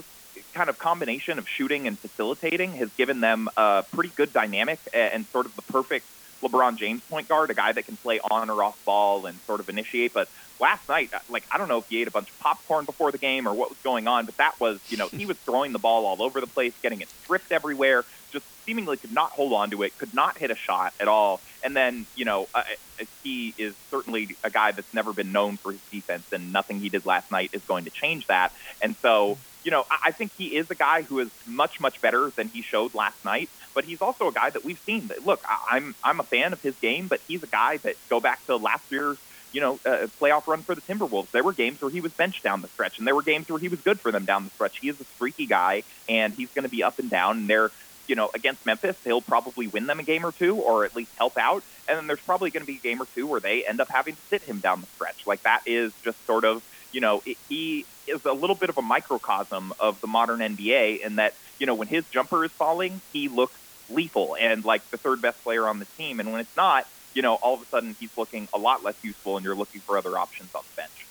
kind 0.54 0.70
of 0.70 0.78
combination 0.78 1.38
of 1.38 1.46
shooting 1.48 1.86
and 1.86 1.98
facilitating 1.98 2.72
has 2.74 2.88
given 2.96 3.20
them 3.20 3.48
a 3.56 3.84
pretty 3.92 4.10
good 4.16 4.32
dynamic 4.32 4.78
and 4.92 5.26
sort 5.32 5.46
of 5.46 5.56
the 5.56 5.62
perfect 5.62 6.04
LeBron 6.42 6.76
James 6.76 7.02
point 7.02 7.28
guard, 7.28 7.50
a 7.50 7.54
guy 7.54 7.72
that 7.72 7.86
can 7.86 7.96
play 7.96 8.20
on 8.20 8.50
or 8.50 8.62
off 8.62 8.82
ball 8.84 9.26
and 9.26 9.38
sort 9.46 9.60
of 9.60 9.68
initiate. 9.68 10.12
But 10.12 10.28
last 10.60 10.88
night, 10.88 11.10
like 11.28 11.44
I 11.50 11.58
don't 11.58 11.68
know 11.68 11.78
if 11.78 11.88
he 11.88 12.00
ate 12.00 12.08
a 12.08 12.12
bunch 12.12 12.30
of 12.30 12.38
popcorn 12.40 12.84
before 12.84 13.12
the 13.12 13.18
game 13.18 13.46
or 13.46 13.54
what 13.54 13.70
was 13.70 13.78
going 13.78 14.06
on, 14.06 14.26
but 14.26 14.36
that 14.36 14.58
was, 14.60 14.80
you 14.88 14.96
know, 14.96 15.08
he 15.08 15.26
was 15.26 15.36
throwing 15.38 15.72
the 15.72 15.78
ball 15.78 16.06
all 16.06 16.22
over 16.22 16.40
the 16.40 16.46
place, 16.46 16.72
getting 16.82 17.00
it 17.00 17.08
stripped 17.24 17.52
everywhere, 17.52 18.04
just 18.30 18.44
seemingly 18.64 18.96
could 18.96 19.12
not 19.12 19.30
hold 19.30 19.52
on 19.52 19.70
to 19.70 19.82
it, 19.82 19.96
could 19.98 20.14
not 20.14 20.38
hit 20.38 20.50
a 20.50 20.56
shot 20.56 20.92
at 21.00 21.08
all. 21.08 21.40
And 21.64 21.74
then, 21.76 22.06
you 22.14 22.24
know, 22.24 22.48
uh, 22.54 22.62
uh, 23.00 23.04
he 23.22 23.54
is 23.58 23.74
certainly 23.90 24.36
a 24.44 24.50
guy 24.50 24.72
that's 24.72 24.92
never 24.94 25.12
been 25.12 25.32
known 25.32 25.56
for 25.56 25.72
his 25.72 25.80
defense, 25.90 26.24
and 26.32 26.52
nothing 26.52 26.80
he 26.80 26.88
did 26.88 27.06
last 27.06 27.30
night 27.30 27.50
is 27.52 27.62
going 27.62 27.84
to 27.84 27.90
change 27.90 28.26
that. 28.28 28.52
And 28.80 28.94
so, 28.96 29.38
you 29.64 29.70
know, 29.70 29.84
I 29.90 30.12
think 30.12 30.32
he 30.38 30.56
is 30.56 30.70
a 30.70 30.74
guy 30.74 31.02
who 31.02 31.18
is 31.18 31.30
much, 31.46 31.80
much 31.80 32.00
better 32.00 32.30
than 32.30 32.48
he 32.48 32.62
showed 32.62 32.94
last 32.94 33.24
night. 33.24 33.50
But 33.74 33.84
he's 33.84 34.02
also 34.02 34.28
a 34.28 34.32
guy 34.32 34.50
that 34.50 34.64
we've 34.64 34.80
seen. 34.80 35.08
That, 35.08 35.24
look, 35.24 35.40
I, 35.44 35.76
I'm 35.76 35.94
I'm 36.02 36.20
a 36.20 36.24
fan 36.24 36.52
of 36.52 36.62
his 36.62 36.74
game, 36.76 37.06
but 37.08 37.20
he's 37.28 37.42
a 37.42 37.46
guy 37.46 37.78
that 37.78 37.96
go 38.08 38.20
back 38.20 38.44
to 38.46 38.56
last 38.56 38.90
year's 38.90 39.18
you 39.52 39.60
know, 39.60 39.78
uh, 39.86 40.06
playoff 40.20 40.46
run 40.46 40.62
for 40.62 40.74
the 40.74 40.80
Timberwolves. 40.82 41.30
There 41.30 41.42
were 41.42 41.52
games 41.52 41.80
where 41.80 41.90
he 41.90 42.00
was 42.00 42.12
benched 42.12 42.42
down 42.42 42.60
the 42.62 42.68
stretch, 42.68 42.98
and 42.98 43.06
there 43.06 43.14
were 43.14 43.22
games 43.22 43.48
where 43.48 43.58
he 43.58 43.68
was 43.68 43.80
good 43.80 44.00
for 44.00 44.12
them 44.12 44.24
down 44.24 44.44
the 44.44 44.50
stretch. 44.50 44.78
He 44.78 44.88
is 44.88 45.00
a 45.00 45.04
streaky 45.04 45.46
guy, 45.46 45.84
and 46.08 46.34
he's 46.34 46.50
going 46.50 46.64
to 46.64 46.68
be 46.68 46.82
up 46.82 46.98
and 46.98 47.08
down. 47.08 47.38
And 47.38 47.48
they're, 47.48 47.70
you 48.06 48.14
know, 48.14 48.30
against 48.34 48.64
Memphis, 48.66 48.96
he'll 49.04 49.22
probably 49.22 49.66
win 49.66 49.86
them 49.86 50.00
a 50.00 50.02
game 50.02 50.24
or 50.24 50.32
two, 50.32 50.56
or 50.56 50.84
at 50.84 50.94
least 50.94 51.10
help 51.16 51.38
out. 51.38 51.62
And 51.88 51.96
then 51.96 52.06
there's 52.06 52.20
probably 52.20 52.50
going 52.50 52.62
to 52.62 52.66
be 52.66 52.76
a 52.76 52.80
game 52.80 53.00
or 53.00 53.06
two 53.14 53.26
where 53.26 53.40
they 53.40 53.64
end 53.64 53.80
up 53.80 53.88
having 53.88 54.14
to 54.14 54.20
sit 54.28 54.42
him 54.42 54.58
down 54.58 54.82
the 54.82 54.86
stretch. 54.88 55.26
Like 55.26 55.42
that 55.42 55.62
is 55.64 55.92
just 56.04 56.24
sort 56.26 56.44
of, 56.44 56.62
you 56.92 57.00
know, 57.00 57.22
he 57.48 57.84
is 58.06 58.24
a 58.24 58.32
little 58.32 58.56
bit 58.56 58.70
of 58.70 58.78
a 58.78 58.82
microcosm 58.82 59.72
of 59.78 60.00
the 60.00 60.06
modern 60.06 60.40
NBA 60.40 61.00
in 61.04 61.16
that, 61.16 61.34
you 61.58 61.66
know, 61.66 61.74
when 61.74 61.88
his 61.88 62.04
jumper 62.10 62.44
is 62.44 62.50
falling, 62.52 63.00
he 63.12 63.28
looks 63.28 63.58
lethal 63.90 64.36
and 64.38 64.64
like 64.64 64.88
the 64.90 64.96
third 64.96 65.22
best 65.22 65.42
player 65.42 65.66
on 65.66 65.78
the 65.78 65.86
team. 65.96 66.20
And 66.20 66.32
when 66.32 66.40
it's 66.40 66.56
not, 66.56 66.86
you 67.14 67.22
know, 67.22 67.34
all 67.34 67.54
of 67.54 67.62
a 67.62 67.66
sudden 67.66 67.96
he's 67.98 68.16
looking 68.16 68.48
a 68.52 68.58
lot 68.58 68.84
less 68.84 68.96
useful, 69.02 69.36
and 69.36 69.44
you're 69.44 69.56
looking 69.56 69.80
for 69.80 69.98
other 69.98 70.16
options 70.18 70.54
on 70.54 70.62
the 70.62 70.82
bench. 70.82 71.06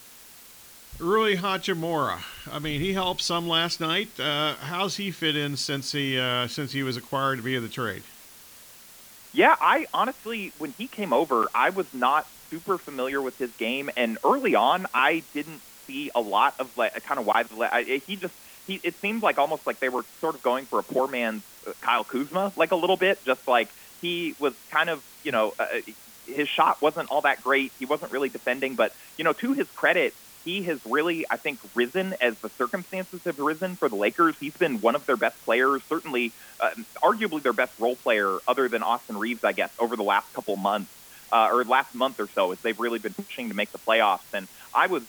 Rui 0.98 1.36
Hachimura. 1.36 2.18
I 2.50 2.58
mean, 2.58 2.80
he 2.80 2.92
helped 2.92 3.22
some 3.22 3.48
last 3.48 3.80
night. 3.80 4.18
Uh, 4.18 4.54
how's 4.54 4.96
he 4.96 5.10
fit 5.10 5.36
in 5.36 5.56
since 5.56 5.92
he 5.92 6.18
uh, 6.18 6.48
since 6.48 6.72
he 6.72 6.82
was 6.82 6.96
acquired 6.96 7.40
via 7.40 7.60
the 7.60 7.68
trade? 7.68 8.02
Yeah, 9.32 9.54
I 9.60 9.86
honestly, 9.94 10.52
when 10.58 10.72
he 10.72 10.88
came 10.88 11.12
over, 11.12 11.46
I 11.54 11.70
was 11.70 11.86
not 11.94 12.26
super 12.50 12.78
familiar 12.78 13.20
with 13.20 13.38
his 13.38 13.50
game, 13.52 13.90
and 13.96 14.18
early 14.24 14.54
on, 14.54 14.86
I 14.94 15.22
didn't 15.34 15.60
see 15.88 16.10
a 16.14 16.20
lot 16.20 16.54
of 16.60 16.76
like 16.78 17.02
kind 17.02 17.18
of 17.18 17.26
why 17.26 17.42
the 17.42 18.00
he 18.06 18.14
just 18.14 18.34
he. 18.66 18.80
It 18.84 18.94
seemed 18.96 19.22
like 19.22 19.38
almost 19.38 19.66
like 19.66 19.80
they 19.80 19.88
were 19.88 20.04
sort 20.20 20.36
of 20.36 20.42
going 20.42 20.66
for 20.66 20.78
a 20.78 20.84
poor 20.84 21.08
man's 21.08 21.42
uh, 21.66 21.72
Kyle 21.80 22.04
Kuzma, 22.04 22.52
like 22.56 22.70
a 22.70 22.76
little 22.76 22.96
bit, 22.96 23.18
just 23.24 23.48
like 23.48 23.68
he 24.00 24.36
was 24.38 24.54
kind 24.70 24.90
of, 24.90 25.02
you 25.24 25.32
know, 25.32 25.54
uh, 25.58 25.66
his 26.26 26.48
shot 26.48 26.80
wasn't 26.80 27.10
all 27.10 27.22
that 27.22 27.42
great. 27.42 27.72
He 27.80 27.86
wasn't 27.86 28.12
really 28.12 28.28
defending, 28.28 28.76
but 28.76 28.94
you 29.16 29.24
know, 29.24 29.32
to 29.32 29.54
his 29.54 29.68
credit, 29.70 30.14
he 30.44 30.62
has 30.64 30.78
really, 30.86 31.26
I 31.28 31.36
think, 31.36 31.58
risen 31.74 32.14
as 32.20 32.38
the 32.38 32.50
circumstances 32.50 33.24
have 33.24 33.38
risen 33.38 33.74
for 33.76 33.88
the 33.88 33.96
Lakers. 33.96 34.36
He's 34.38 34.56
been 34.56 34.80
one 34.80 34.94
of 34.94 35.04
their 35.06 35.16
best 35.16 35.42
players, 35.44 35.82
certainly, 35.88 36.32
uh, 36.60 36.70
arguably 37.02 37.42
their 37.42 37.52
best 37.52 37.72
role 37.78 37.96
player, 37.96 38.38
other 38.46 38.68
than 38.68 38.82
Austin 38.82 39.18
Reaves, 39.18 39.42
I 39.42 39.52
guess, 39.52 39.72
over 39.78 39.96
the 39.96 40.04
last 40.04 40.32
couple 40.32 40.56
months 40.56 40.92
uh, 41.32 41.50
or 41.52 41.64
last 41.64 41.94
month 41.94 42.20
or 42.20 42.28
so, 42.28 42.52
as 42.52 42.60
they've 42.60 42.78
really 42.78 42.98
been 42.98 43.14
pushing 43.14 43.48
to 43.48 43.54
make 43.54 43.72
the 43.72 43.78
playoffs. 43.78 44.32
And 44.32 44.48
I 44.74 44.86
was 44.86 45.02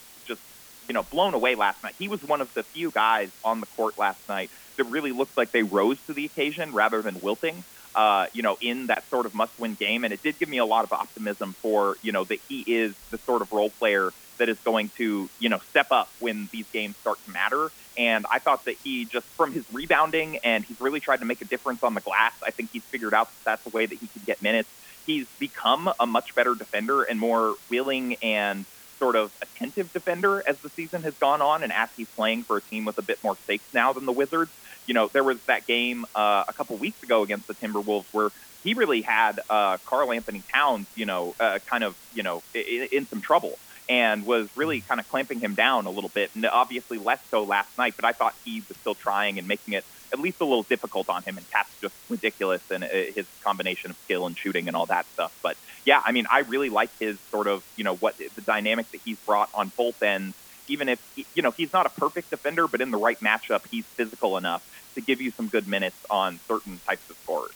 you 0.90 0.94
know, 0.94 1.04
blown 1.04 1.34
away 1.34 1.56
last 1.56 1.82
night. 1.84 1.96
He 1.98 2.10
was 2.10 2.22
one 2.24 2.42
of 2.42 2.54
the 2.54 2.64
few 2.64 2.92
guys 2.92 3.30
on 3.46 3.62
the 3.62 3.68
court 3.78 3.98
last 3.98 4.28
night 4.28 4.50
that 4.76 4.84
really 4.86 5.14
looked 5.14 5.38
like 5.38 5.52
they 5.52 5.64
rose 5.64 5.98
to 6.08 6.14
the 6.14 6.26
occasion 6.26 6.74
rather 6.74 7.02
than 7.02 7.22
wilting 7.22 7.64
uh, 7.96 8.28
you 8.34 8.42
know, 8.42 8.58
in 8.62 8.88
that 8.88 9.04
sort 9.10 9.26
of 9.26 9.34
must-win 9.34 9.76
game. 9.76 10.04
And 10.04 10.14
it 10.14 10.22
did 10.22 10.40
give 10.40 10.50
me 10.50 10.58
a 10.58 10.66
lot 10.66 10.84
of 10.84 10.94
optimism 10.94 11.54
for, 11.62 11.98
you 12.02 12.12
know, 12.12 12.24
that 12.26 12.40
he 12.48 12.62
is 12.62 12.96
the 13.12 13.18
sort 13.20 13.42
of 13.42 13.52
role 13.52 13.70
player 13.72 14.12
that 14.38 14.48
is 14.48 14.58
going 14.60 14.90
to, 14.98 15.30
you 15.40 15.50
know, 15.50 15.60
step 15.70 15.88
up 15.92 16.10
when 16.20 16.48
these 16.52 16.66
games 16.72 16.96
start 16.98 17.18
to 17.26 17.32
matter. 17.32 17.72
And 17.98 18.26
I 18.32 18.40
thought 18.40 18.66
that 18.66 18.76
he 18.84 19.06
just 19.06 19.26
from 19.28 19.52
his 19.52 19.66
rebounding 19.74 20.38
and 20.38 20.64
he's 20.64 20.80
really 20.80 21.00
tried 21.00 21.18
to 21.18 21.26
make 21.26 21.42
a 21.42 21.46
difference 21.46 21.84
on 21.84 21.94
the 21.94 22.02
glass. 22.02 22.34
I 22.42 22.52
think 22.52 22.72
he's 22.72 22.84
figured 22.84 23.14
out 23.14 23.28
that 23.28 23.44
that's 23.44 23.64
the 23.64 23.76
way 23.76 23.86
that 23.86 23.98
he 23.98 24.08
can 24.08 24.22
get 24.26 24.42
minutes. 24.42 24.70
He's 25.06 25.28
become 25.40 25.92
a 26.00 26.06
much 26.06 26.36
better 26.36 26.56
defender 26.56 27.04
and 27.04 27.20
more 27.20 27.56
willing 27.70 28.16
and 28.22 28.64
sort 29.00 29.16
of 29.16 29.32
attentive 29.42 29.92
defender 29.92 30.44
as 30.46 30.58
the 30.60 30.70
season 30.70 31.02
has 31.04 31.16
gone 31.16 31.42
on 31.42 31.64
and 31.64 31.74
as 31.74 31.90
he's 31.98 32.08
playing 32.10 32.44
for 32.44 32.58
a 32.58 32.62
team 32.62 32.86
with 32.86 32.98
a 32.98 33.02
bit 33.02 33.18
more 33.24 33.36
stakes 33.46 33.74
now 33.74 33.94
than 33.94 34.06
the 34.06 34.12
Wizards 34.12 34.52
you 34.90 34.96
know, 34.96 35.08
there 35.14 35.24
was 35.24 35.40
that 35.42 35.68
game 35.68 36.04
uh, 36.16 36.46
a 36.48 36.54
couple 36.54 36.76
weeks 36.78 37.02
ago 37.04 37.22
against 37.22 37.48
the 37.48 37.54
Timberwolves 37.54 38.06
where 38.12 38.30
he 38.64 38.74
really 38.74 39.02
had 39.02 39.40
uh, 39.48 39.78
Karl-Anthony 39.86 40.42
Towns, 40.52 40.88
you 40.96 41.06
know, 41.06 41.36
uh, 41.40 41.60
kind 41.68 41.84
of, 41.84 41.96
you 42.16 42.24
know, 42.24 42.42
in, 42.56 42.88
in 42.92 43.06
some 43.06 43.22
trouble 43.22 43.60
and 43.88 44.26
was 44.26 44.50
really 44.56 44.82
kind 44.82 45.00
of 45.00 45.08
clamping 45.08 45.40
him 45.40 45.54
down 45.54 45.86
a 45.86 45.92
little 45.92 46.10
bit. 46.10 46.32
And 46.34 46.44
obviously 46.48 46.98
less 46.98 47.20
so 47.30 47.44
last 47.44 47.78
night, 47.78 47.94
but 47.96 48.04
I 48.04 48.14
thought 48.14 48.34
he 48.44 48.64
was 48.68 48.78
still 48.78 48.96
trying 48.96 49.38
and 49.38 49.48
making 49.48 49.76
it 49.76 49.86
at 50.12 50.20
least 50.20 50.42
a 50.42 50.46
little 50.46 50.64
difficult 50.64 51.10
on 51.10 51.24
him. 51.24 51.38
And 51.38 51.50
KAT's 51.52 51.70
just 51.82 51.96
ridiculous 52.10 52.62
and 52.72 52.84
uh, 52.84 52.88
his 52.88 53.26
combination 53.44 53.92
of 53.92 53.98
skill 53.98 54.26
and 54.26 54.38
shooting 54.38 54.68
and 54.68 54.76
all 54.76 54.86
that 54.88 55.06
stuff. 55.14 55.38
But 55.42 55.58
yeah, 55.86 56.02
I 56.04 56.12
mean, 56.12 56.28
I 56.30 56.40
really 56.40 56.70
like 56.70 56.90
his 57.00 57.20
sort 57.32 57.48
of, 57.48 57.64
you 57.76 57.84
know, 57.84 57.96
what 57.96 58.18
the 58.18 58.42
dynamic 58.42 58.92
that 58.92 59.02
he's 59.04 59.18
brought 59.20 59.50
on 59.54 59.72
both 59.78 60.02
ends. 60.02 60.36
Even 60.68 60.88
if 60.88 61.02
you 61.34 61.42
know 61.42 61.50
he's 61.50 61.74
not 61.74 61.88
a 61.88 61.90
perfect 61.90 62.30
defender, 62.30 62.68
but 62.68 62.80
in 62.80 62.92
the 62.92 62.98
right 62.98 63.20
matchup, 63.22 63.66
he's 63.72 63.86
physical 63.86 64.38
enough 64.38 64.64
to 64.94 65.02
give 65.02 65.20
you 65.20 65.32
some 65.32 65.48
good 65.48 65.68
minutes 65.68 65.98
on 66.12 66.40
certain 66.48 66.80
types 66.86 67.10
of 67.10 67.18
scorers. 67.18 67.54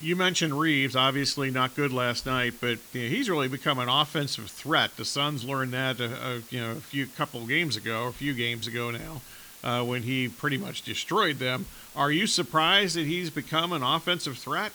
You 0.00 0.16
mentioned 0.16 0.58
Reaves, 0.58 0.96
obviously 0.96 1.50
not 1.50 1.76
good 1.76 1.92
last 1.92 2.26
night, 2.26 2.54
but 2.60 2.78
you 2.92 3.02
know, 3.02 3.08
he's 3.08 3.30
really 3.30 3.46
become 3.46 3.78
an 3.78 3.88
offensive 3.88 4.50
threat. 4.50 4.96
The 4.96 5.04
Suns 5.04 5.44
learned 5.44 5.72
that 5.74 6.00
a, 6.00 6.06
a 6.06 6.42
you 6.50 6.60
know 6.60 6.72
a 6.72 6.76
few 6.76 7.06
couple 7.06 7.46
games 7.46 7.76
ago, 7.76 8.06
a 8.06 8.12
few 8.12 8.34
games 8.34 8.66
ago 8.66 8.90
now, 8.90 9.20
uh, 9.62 9.82
when 9.82 10.02
he 10.02 10.28
pretty 10.28 10.58
much 10.58 10.82
destroyed 10.82 11.38
them. 11.38 11.66
Are 11.94 12.10
you 12.10 12.26
surprised 12.26 12.96
that 12.96 13.06
he's 13.06 13.30
become 13.30 13.72
an 13.72 13.82
offensive 13.82 14.38
threat? 14.38 14.72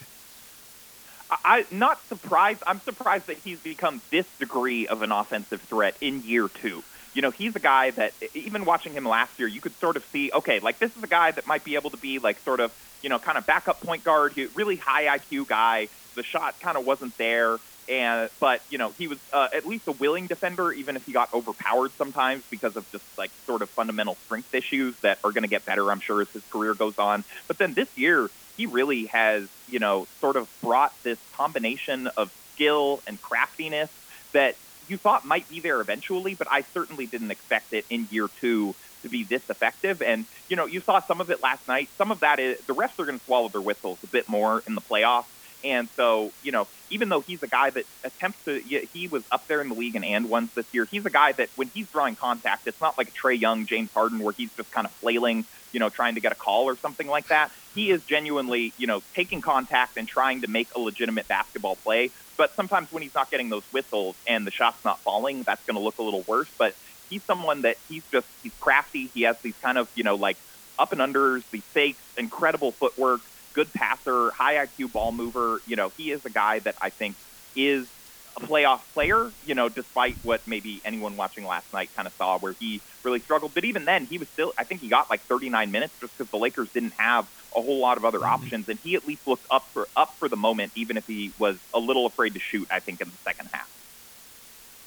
I 1.29 1.65
not 1.71 2.01
surprised. 2.07 2.63
I'm 2.65 2.79
surprised 2.79 3.27
that 3.27 3.37
he's 3.37 3.59
become 3.59 4.01
this 4.11 4.25
degree 4.39 4.87
of 4.87 5.01
an 5.01 5.11
offensive 5.11 5.61
threat 5.61 5.95
in 5.99 6.23
year 6.23 6.47
two 6.47 6.83
you 7.17 7.23
know, 7.23 7.31
he's 7.31 7.55
a 7.55 7.59
guy 7.59 7.89
that 7.89 8.13
even 8.35 8.63
watching 8.63 8.93
him 8.93 9.03
last 9.03 9.39
year, 9.39 9.47
you 9.47 9.59
could 9.59 9.73
sort 9.79 9.97
of 9.97 10.05
see, 10.05 10.29
okay, 10.31 10.59
like 10.59 10.77
this 10.77 10.95
is 10.95 11.01
a 11.01 11.07
guy 11.07 11.31
that 11.31 11.47
might 11.47 11.63
be 11.63 11.73
able 11.73 11.89
to 11.89 11.97
be 11.97 12.19
like 12.19 12.37
sort 12.41 12.59
of, 12.59 12.71
you 13.01 13.09
know, 13.09 13.17
kind 13.17 13.39
of 13.39 13.45
backup 13.47 13.81
point 13.81 14.03
guard, 14.03 14.37
really 14.53 14.75
high 14.75 15.17
IQ 15.17 15.47
guy. 15.47 15.87
The 16.13 16.21
shot 16.21 16.59
kind 16.59 16.77
of 16.77 16.85
wasn't 16.85 17.17
there. 17.17 17.57
And 17.89 18.29
but 18.39 18.61
you 18.69 18.77
know 18.77 18.91
he 18.97 19.07
was 19.07 19.17
uh, 19.31 19.47
at 19.53 19.65
least 19.65 19.87
a 19.87 19.93
willing 19.93 20.27
defender, 20.27 20.73
even 20.73 20.95
if 20.95 21.05
he 21.05 21.13
got 21.13 21.33
overpowered 21.33 21.91
sometimes 21.97 22.43
because 22.49 22.75
of 22.75 22.89
just 22.91 23.03
like 23.17 23.31
sort 23.45 23.61
of 23.61 23.69
fundamental 23.69 24.17
strength 24.25 24.53
issues 24.53 24.95
that 25.03 25.19
are 25.23 25.31
going 25.31 25.43
to 25.43 25.49
get 25.49 25.65
better, 25.65 25.89
I'm 25.89 26.01
sure, 26.01 26.21
as 26.21 26.27
his 26.29 26.43
career 26.51 26.73
goes 26.73 26.97
on. 26.97 27.23
But 27.47 27.57
then 27.57 27.73
this 27.73 27.87
year, 27.95 28.29
he 28.57 28.65
really 28.65 29.05
has 29.05 29.47
you 29.69 29.79
know 29.79 30.07
sort 30.19 30.35
of 30.35 30.47
brought 30.61 30.93
this 31.03 31.17
combination 31.35 32.07
of 32.17 32.29
skill 32.55 33.01
and 33.07 33.21
craftiness 33.21 33.89
that 34.33 34.55
you 34.89 34.97
thought 34.97 35.25
might 35.25 35.47
be 35.49 35.59
there 35.59 35.81
eventually, 35.81 36.33
but 36.33 36.47
I 36.49 36.63
certainly 36.73 37.05
didn't 37.05 37.31
expect 37.31 37.73
it 37.73 37.85
in 37.89 38.07
year 38.11 38.29
two 38.41 38.75
to 39.03 39.09
be 39.09 39.23
this 39.23 39.41
effective. 39.49 40.01
And 40.01 40.25
you 40.49 40.55
know, 40.55 40.65
you 40.65 40.81
saw 40.81 41.01
some 41.07 41.21
of 41.21 41.29
it 41.29 41.41
last 41.41 41.67
night. 41.67 41.89
Some 41.97 42.11
of 42.11 42.19
that 42.21 42.39
is 42.39 42.57
the 42.67 42.73
refs 42.73 42.97
are 42.99 43.05
going 43.05 43.19
to 43.19 43.25
swallow 43.25 43.49
their 43.49 43.61
whistles 43.61 43.97
a 44.03 44.07
bit 44.07 44.27
more 44.27 44.63
in 44.67 44.75
the 44.75 44.81
playoffs. 44.81 45.25
And 45.63 45.89
so, 45.95 46.31
you 46.43 46.51
know, 46.51 46.67
even 46.89 47.09
though 47.09 47.21
he's 47.21 47.41
a 47.43 47.47
guy 47.47 47.69
that 47.71 47.83
attempts 48.03 48.37
to, 48.45 48.61
he 48.93 49.07
was 49.07 49.23
up 49.31 49.47
there 49.47 49.61
in 49.61 49.69
the 49.69 49.75
league 49.75 49.95
in 49.95 50.03
and 50.03 50.29
ones 50.29 50.49
this 50.55 50.65
year. 50.71 50.87
He's 50.89 51.05
a 51.05 51.09
guy 51.09 51.33
that 51.33 51.49
when 51.55 51.69
he's 51.73 51.87
drawing 51.87 52.15
contact, 52.15 52.67
it's 52.67 52.79
not 52.79 52.97
like 52.97 53.13
Trae 53.13 53.39
Young, 53.39 53.65
James 53.65 53.89
Harden, 53.93 54.19
where 54.19 54.33
he's 54.37 54.49
just 54.55 54.71
kind 54.71 54.85
of 54.85 54.93
flailing, 55.01 55.45
you 55.73 55.79
know, 55.79 55.89
trying 55.89 56.15
to 56.15 56.21
get 56.21 56.31
a 56.31 56.35
call 56.35 56.65
or 56.65 56.77
something 56.77 57.07
like 57.07 57.27
that. 57.29 57.51
He 57.73 57.91
is 57.91 58.01
genuinely, 58.07 58.73
you 58.77 58.87
know, 58.87 59.01
taking 59.15 59.41
contact 59.41 59.97
and 59.97 60.07
trying 60.07 60.41
to 60.41 60.47
make 60.47 60.69
a 60.75 60.79
legitimate 60.79 61.27
basketball 61.27 61.75
play. 61.75 62.11
But 62.37 62.51
sometimes 62.55 62.87
when 62.91 63.03
he's 63.03 63.13
not 63.15 63.29
getting 63.31 63.49
those 63.49 63.63
whistles 63.71 64.15
and 64.27 64.45
the 64.45 64.51
shot's 64.51 64.83
not 64.85 64.99
falling, 65.03 65.43
that's 65.45 65.63
going 65.65 65.75
to 65.75 65.81
look 65.81 65.97
a 65.99 66.03
little 66.03 66.23
worse. 66.27 66.49
But 66.57 66.75
he's 67.09 67.21
someone 67.27 67.63
that 67.63 67.77
he's 67.89 68.03
just, 68.13 68.27
he's 68.43 68.53
crafty. 68.59 69.11
He 69.13 69.23
has 69.23 69.35
these 69.43 69.55
kind 69.63 69.77
of, 69.77 69.87
you 69.95 70.03
know, 70.03 70.15
like 70.15 70.37
up 70.79 70.91
and 70.91 71.01
unders, 71.01 71.43
these 71.51 71.63
fakes, 71.73 72.03
incredible 72.15 72.71
footwork 72.79 73.21
good 73.57 73.73
passer, 73.73 74.29
high 74.29 74.63
IQ 74.67 74.93
ball 74.93 75.11
mover. 75.11 75.59
You 75.65 75.75
know, 75.75 75.89
he 75.97 76.11
is 76.11 76.23
a 76.25 76.29
guy 76.29 76.59
that 76.59 76.75
I 76.79 76.91
think 76.91 77.15
is 77.55 77.87
a 78.35 78.39
playoff 78.39 78.81
player, 78.93 79.31
you 79.47 79.55
know, 79.55 79.67
despite 79.67 80.15
what 80.21 80.47
maybe 80.47 80.79
anyone 80.85 81.17
watching 81.17 81.43
last 81.43 81.73
night 81.73 81.89
kind 81.95 82.07
of 82.07 82.13
saw 82.13 82.37
where 82.37 82.53
he 82.53 82.81
really 83.03 83.19
struggled. 83.19 83.55
But 83.55 83.65
even 83.65 83.85
then, 83.85 84.05
he 84.05 84.19
was 84.19 84.27
still, 84.29 84.53
I 84.59 84.63
think 84.63 84.81
he 84.81 84.89
got 84.89 85.09
like 85.09 85.21
39 85.21 85.71
minutes 85.71 85.99
just 85.99 86.15
because 86.15 86.29
the 86.29 86.37
Lakers 86.37 86.69
didn't 86.69 86.93
have 86.93 87.27
a 87.55 87.61
whole 87.61 87.79
lot 87.79 87.97
of 87.97 88.05
other 88.05 88.19
mm-hmm. 88.19 88.43
options. 88.43 88.69
And 88.69 88.77
he 88.77 88.93
at 88.93 89.07
least 89.07 89.25
looked 89.25 89.47
up 89.49 89.67
for, 89.69 89.87
up 89.97 90.13
for 90.17 90.29
the 90.29 90.37
moment, 90.37 90.71
even 90.75 90.95
if 90.95 91.07
he 91.07 91.33
was 91.39 91.57
a 91.73 91.79
little 91.79 92.05
afraid 92.05 92.35
to 92.35 92.39
shoot, 92.39 92.67
I 92.69 92.79
think, 92.79 93.01
in 93.01 93.09
the 93.09 93.17
second 93.23 93.49
half. 93.51 93.67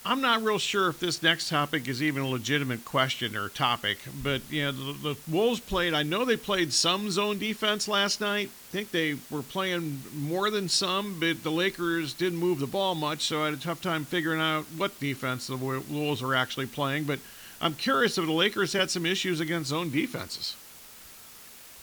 I'm 0.04 0.22
not 0.22 0.42
real 0.42 0.58
sure 0.58 0.88
if 0.88 0.98
this 0.98 1.22
next 1.22 1.50
topic 1.50 1.86
is 1.86 2.02
even 2.02 2.22
a 2.22 2.28
legitimate 2.28 2.86
question 2.86 3.36
or 3.36 3.50
topic, 3.50 3.98
but 4.22 4.40
you 4.48 4.62
know, 4.62 4.72
the, 4.72 4.92
the, 5.10 5.16
Wolves 5.28 5.60
played. 5.60 5.92
I 5.92 6.02
know 6.02 6.24
they 6.24 6.38
played 6.38 6.72
some 6.72 7.10
zone 7.10 7.38
defense 7.38 7.86
last 7.86 8.18
night. 8.18 8.48
I 8.48 8.72
think 8.72 8.92
they 8.92 9.16
were 9.30 9.42
playing 9.42 10.02
more 10.14 10.50
than 10.50 10.70
some, 10.70 11.20
but 11.20 11.42
the 11.42 11.50
Lakers 11.50 12.14
didn't 12.14 12.38
move 12.38 12.60
the 12.60 12.66
ball 12.66 12.94
much, 12.94 13.20
so 13.22 13.42
I 13.42 13.46
had 13.46 13.54
a 13.54 13.58
tough 13.58 13.82
time 13.82 14.06
figuring 14.06 14.40
out 14.40 14.64
what 14.74 14.98
defense 15.00 15.48
the 15.48 15.56
Wolves 15.58 16.22
were 16.22 16.34
actually 16.34 16.66
playing. 16.66 17.04
But 17.04 17.18
I'm 17.60 17.74
curious 17.74 18.16
if 18.16 18.24
the 18.24 18.32
Lakers 18.32 18.72
had 18.72 18.90
some 18.90 19.04
issues 19.04 19.38
against 19.38 19.68
zone 19.68 19.90
defenses. 19.90 20.56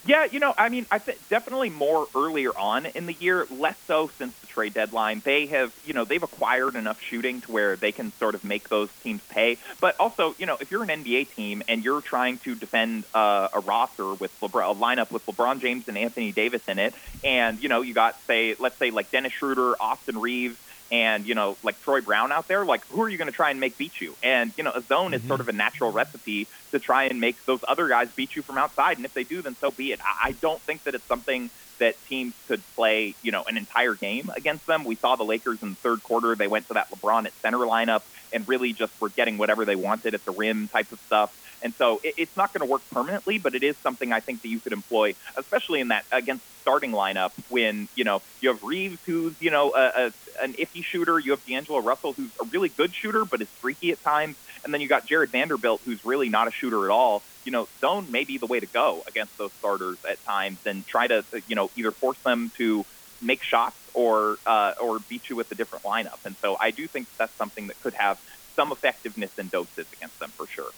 Yeah, 0.08 0.24
you 0.32 0.40
know, 0.40 0.54
I 0.56 0.70
mean, 0.70 0.86
I 0.90 1.00
think 1.00 1.18
definitely 1.28 1.68
more 1.68 2.08
earlier 2.16 2.56
on 2.56 2.86
in 2.86 3.04
the 3.04 3.14
year, 3.20 3.46
less 3.50 3.76
so 3.86 4.08
since 4.16 4.32
the 4.40 4.46
trade 4.46 4.72
deadline. 4.72 5.20
They 5.22 5.48
have, 5.48 5.70
you 5.84 5.92
know, 5.92 6.06
they've 6.06 6.22
acquired 6.22 6.76
enough 6.76 6.96
shooting 7.10 7.42
to 7.42 7.52
where 7.52 7.76
they 7.76 7.92
can 7.92 8.14
sort 8.18 8.34
of 8.34 8.42
make 8.42 8.70
those 8.70 8.88
teams 9.02 9.20
pay. 9.28 9.58
But 9.82 9.96
also, 10.00 10.34
you 10.38 10.46
know, 10.46 10.56
if 10.58 10.70
you're 10.70 10.82
an 10.82 10.88
NBA 10.88 11.36
team 11.36 11.62
and 11.68 11.84
you're 11.84 12.00
trying 12.00 12.38
to 12.44 12.54
defend 12.54 13.04
uh, 13.14 13.48
a 13.52 13.60
roster 13.60 14.14
with 14.14 14.30
LeBron, 14.42 14.70
a 14.70 14.74
lineup 14.74 15.10
with 15.10 15.26
LeBron 15.26 15.60
James 15.60 15.84
and 15.88 15.98
Anthony 15.98 16.32
Davis 16.32 16.62
in 16.66 16.78
it, 16.78 16.94
and 17.22 17.60
you 17.62 17.68
know, 17.68 17.82
you 17.82 17.92
got 17.92 18.16
say, 18.26 18.56
let's 18.58 18.78
say 18.78 18.90
like 18.90 19.10
Dennis 19.10 19.34
Schroeder, 19.38 19.74
Austin 19.78 20.16
Reaves 20.16 20.56
and 20.90 21.26
you 21.26 21.34
know 21.34 21.56
like 21.62 21.80
Troy 21.82 22.00
Brown 22.00 22.32
out 22.32 22.48
there, 22.48 22.64
like 22.64 22.86
who 22.88 23.02
are 23.02 23.08
you 23.08 23.18
going 23.18 23.30
to 23.30 23.34
try 23.34 23.50
and 23.50 23.60
make 23.60 23.76
beat 23.76 24.00
you? 24.00 24.14
And 24.22 24.52
you 24.56 24.64
know 24.64 24.72
a 24.72 24.82
zone 24.82 25.06
mm-hmm. 25.06 25.14
is 25.14 25.22
sort 25.24 25.40
of 25.40 25.48
a 25.48 25.52
natural 25.52 25.92
recipe 25.92 26.46
to 26.70 26.78
try 26.78 27.04
and 27.04 27.20
make 27.20 27.44
those 27.46 27.60
other 27.66 27.88
guys 27.88 28.10
beat 28.14 28.36
you 28.36 28.42
from 28.42 28.58
outside. 28.58 28.96
And 28.96 29.06
if 29.06 29.14
they 29.14 29.24
do, 29.24 29.42
then 29.42 29.56
so 29.56 29.70
be 29.70 29.92
it. 29.92 30.00
I 30.22 30.32
don't 30.32 30.60
think 30.62 30.84
that 30.84 30.94
it's 30.94 31.04
something 31.04 31.50
that 31.78 31.94
teams 32.06 32.34
could 32.48 32.62
play, 32.74 33.14
you 33.22 33.30
know, 33.30 33.44
an 33.44 33.56
entire 33.56 33.94
game 33.94 34.30
against 34.36 34.66
them. 34.66 34.84
We 34.84 34.96
saw 34.96 35.16
the 35.16 35.24
Lakers 35.24 35.62
in 35.62 35.70
the 35.70 35.76
third 35.76 36.02
quarter; 36.02 36.34
they 36.34 36.48
went 36.48 36.68
to 36.68 36.74
that 36.74 36.90
LeBron 36.90 37.26
at 37.26 37.32
center 37.34 37.58
lineup 37.58 38.02
and 38.32 38.46
really 38.48 38.72
just 38.72 38.98
were 39.00 39.08
getting 39.08 39.38
whatever 39.38 39.64
they 39.64 39.76
wanted 39.76 40.14
at 40.14 40.24
the 40.24 40.32
rim 40.32 40.68
type 40.68 40.90
of 40.92 41.00
stuff. 41.00 41.34
And 41.62 41.74
so 41.74 42.00
it, 42.02 42.14
it's 42.16 42.36
not 42.36 42.52
going 42.52 42.66
to 42.66 42.70
work 42.70 42.82
permanently, 42.90 43.38
but 43.38 43.54
it 43.54 43.62
is 43.62 43.76
something 43.78 44.12
I 44.12 44.20
think 44.20 44.42
that 44.42 44.48
you 44.48 44.60
could 44.60 44.72
employ, 44.72 45.14
especially 45.36 45.80
in 45.80 45.88
that 45.88 46.04
against 46.12 46.44
starting 46.62 46.92
lineup 46.92 47.32
when 47.48 47.88
you 47.94 48.04
know 48.04 48.22
you 48.40 48.50
have 48.50 48.62
Reaves, 48.62 48.98
who's 49.06 49.34
you 49.40 49.50
know 49.50 49.72
a, 49.74 50.06
a, 50.06 50.12
an 50.42 50.54
iffy 50.54 50.84
shooter. 50.84 51.18
You 51.18 51.32
have 51.32 51.44
D'Angelo 51.46 51.80
Russell, 51.80 52.12
who's 52.12 52.30
a 52.40 52.44
really 52.44 52.68
good 52.68 52.94
shooter 52.94 53.24
but 53.24 53.42
is 53.42 53.48
freaky 53.48 53.92
at 53.92 54.02
times, 54.02 54.36
and 54.64 54.72
then 54.72 54.80
you 54.80 54.88
got 54.88 55.06
Jarred 55.06 55.30
Vanderbilt, 55.30 55.80
who's 55.84 56.04
really 56.04 56.28
not 56.28 56.48
a 56.48 56.50
shooter 56.50 56.84
at 56.84 56.90
all. 56.90 57.22
You 57.44 57.52
know, 57.52 57.68
zone 57.80 58.10
may 58.10 58.24
be 58.24 58.38
the 58.38 58.46
way 58.46 58.60
to 58.60 58.66
go 58.66 59.02
against 59.06 59.36
those 59.38 59.52
starters 59.52 59.96
at 60.08 60.22
times, 60.24 60.58
and 60.66 60.86
try 60.86 61.06
to 61.06 61.24
you 61.48 61.56
know 61.56 61.70
either 61.76 61.90
force 61.90 62.18
them 62.18 62.52
to 62.58 62.84
make 63.20 63.42
shots 63.42 63.76
or 63.94 64.38
uh, 64.46 64.74
or 64.80 64.98
beat 65.08 65.28
you 65.28 65.36
with 65.36 65.50
a 65.50 65.54
different 65.54 65.84
lineup. 65.84 66.18
And 66.24 66.36
so 66.42 66.56
I 66.60 66.70
do 66.70 66.86
think 66.86 67.08
that's 67.16 67.34
something 67.34 67.68
that 67.68 67.80
could 67.82 67.94
have 67.94 68.20
some 68.54 68.72
effectiveness 68.72 69.30
and 69.38 69.50
doses 69.50 69.86
against 69.92 70.18
them 70.18 70.30
for 70.36 70.46
sure 70.46 70.70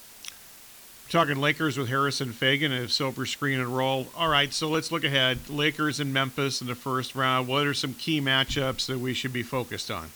talking 1.11 1.37
Lakers 1.37 1.77
with 1.77 1.89
Harrison 1.89 2.29
Faigen 2.29 2.71
and 2.71 2.89
Silver 2.89 3.27
Screen 3.27 3.59
and 3.59 3.77
Roll. 3.77 4.07
All 4.17 4.29
right, 4.29 4.53
so 4.53 4.69
let's 4.69 4.93
look 4.93 5.03
ahead. 5.03 5.51
Lakers 5.51 5.99
and 5.99 6.15
Memphis 6.15 6.61
in 6.61 6.69
the 6.69 6.77
first 6.77 7.15
round. 7.15 7.49
What 7.49 7.67
are 7.67 7.75
some 7.75 7.95
key 7.95 8.21
matchups 8.21 8.87
that 8.87 9.01
we 9.01 9.13
should 9.13 9.33
be 9.33 9.43
focused 9.43 9.91
on? 9.91 10.11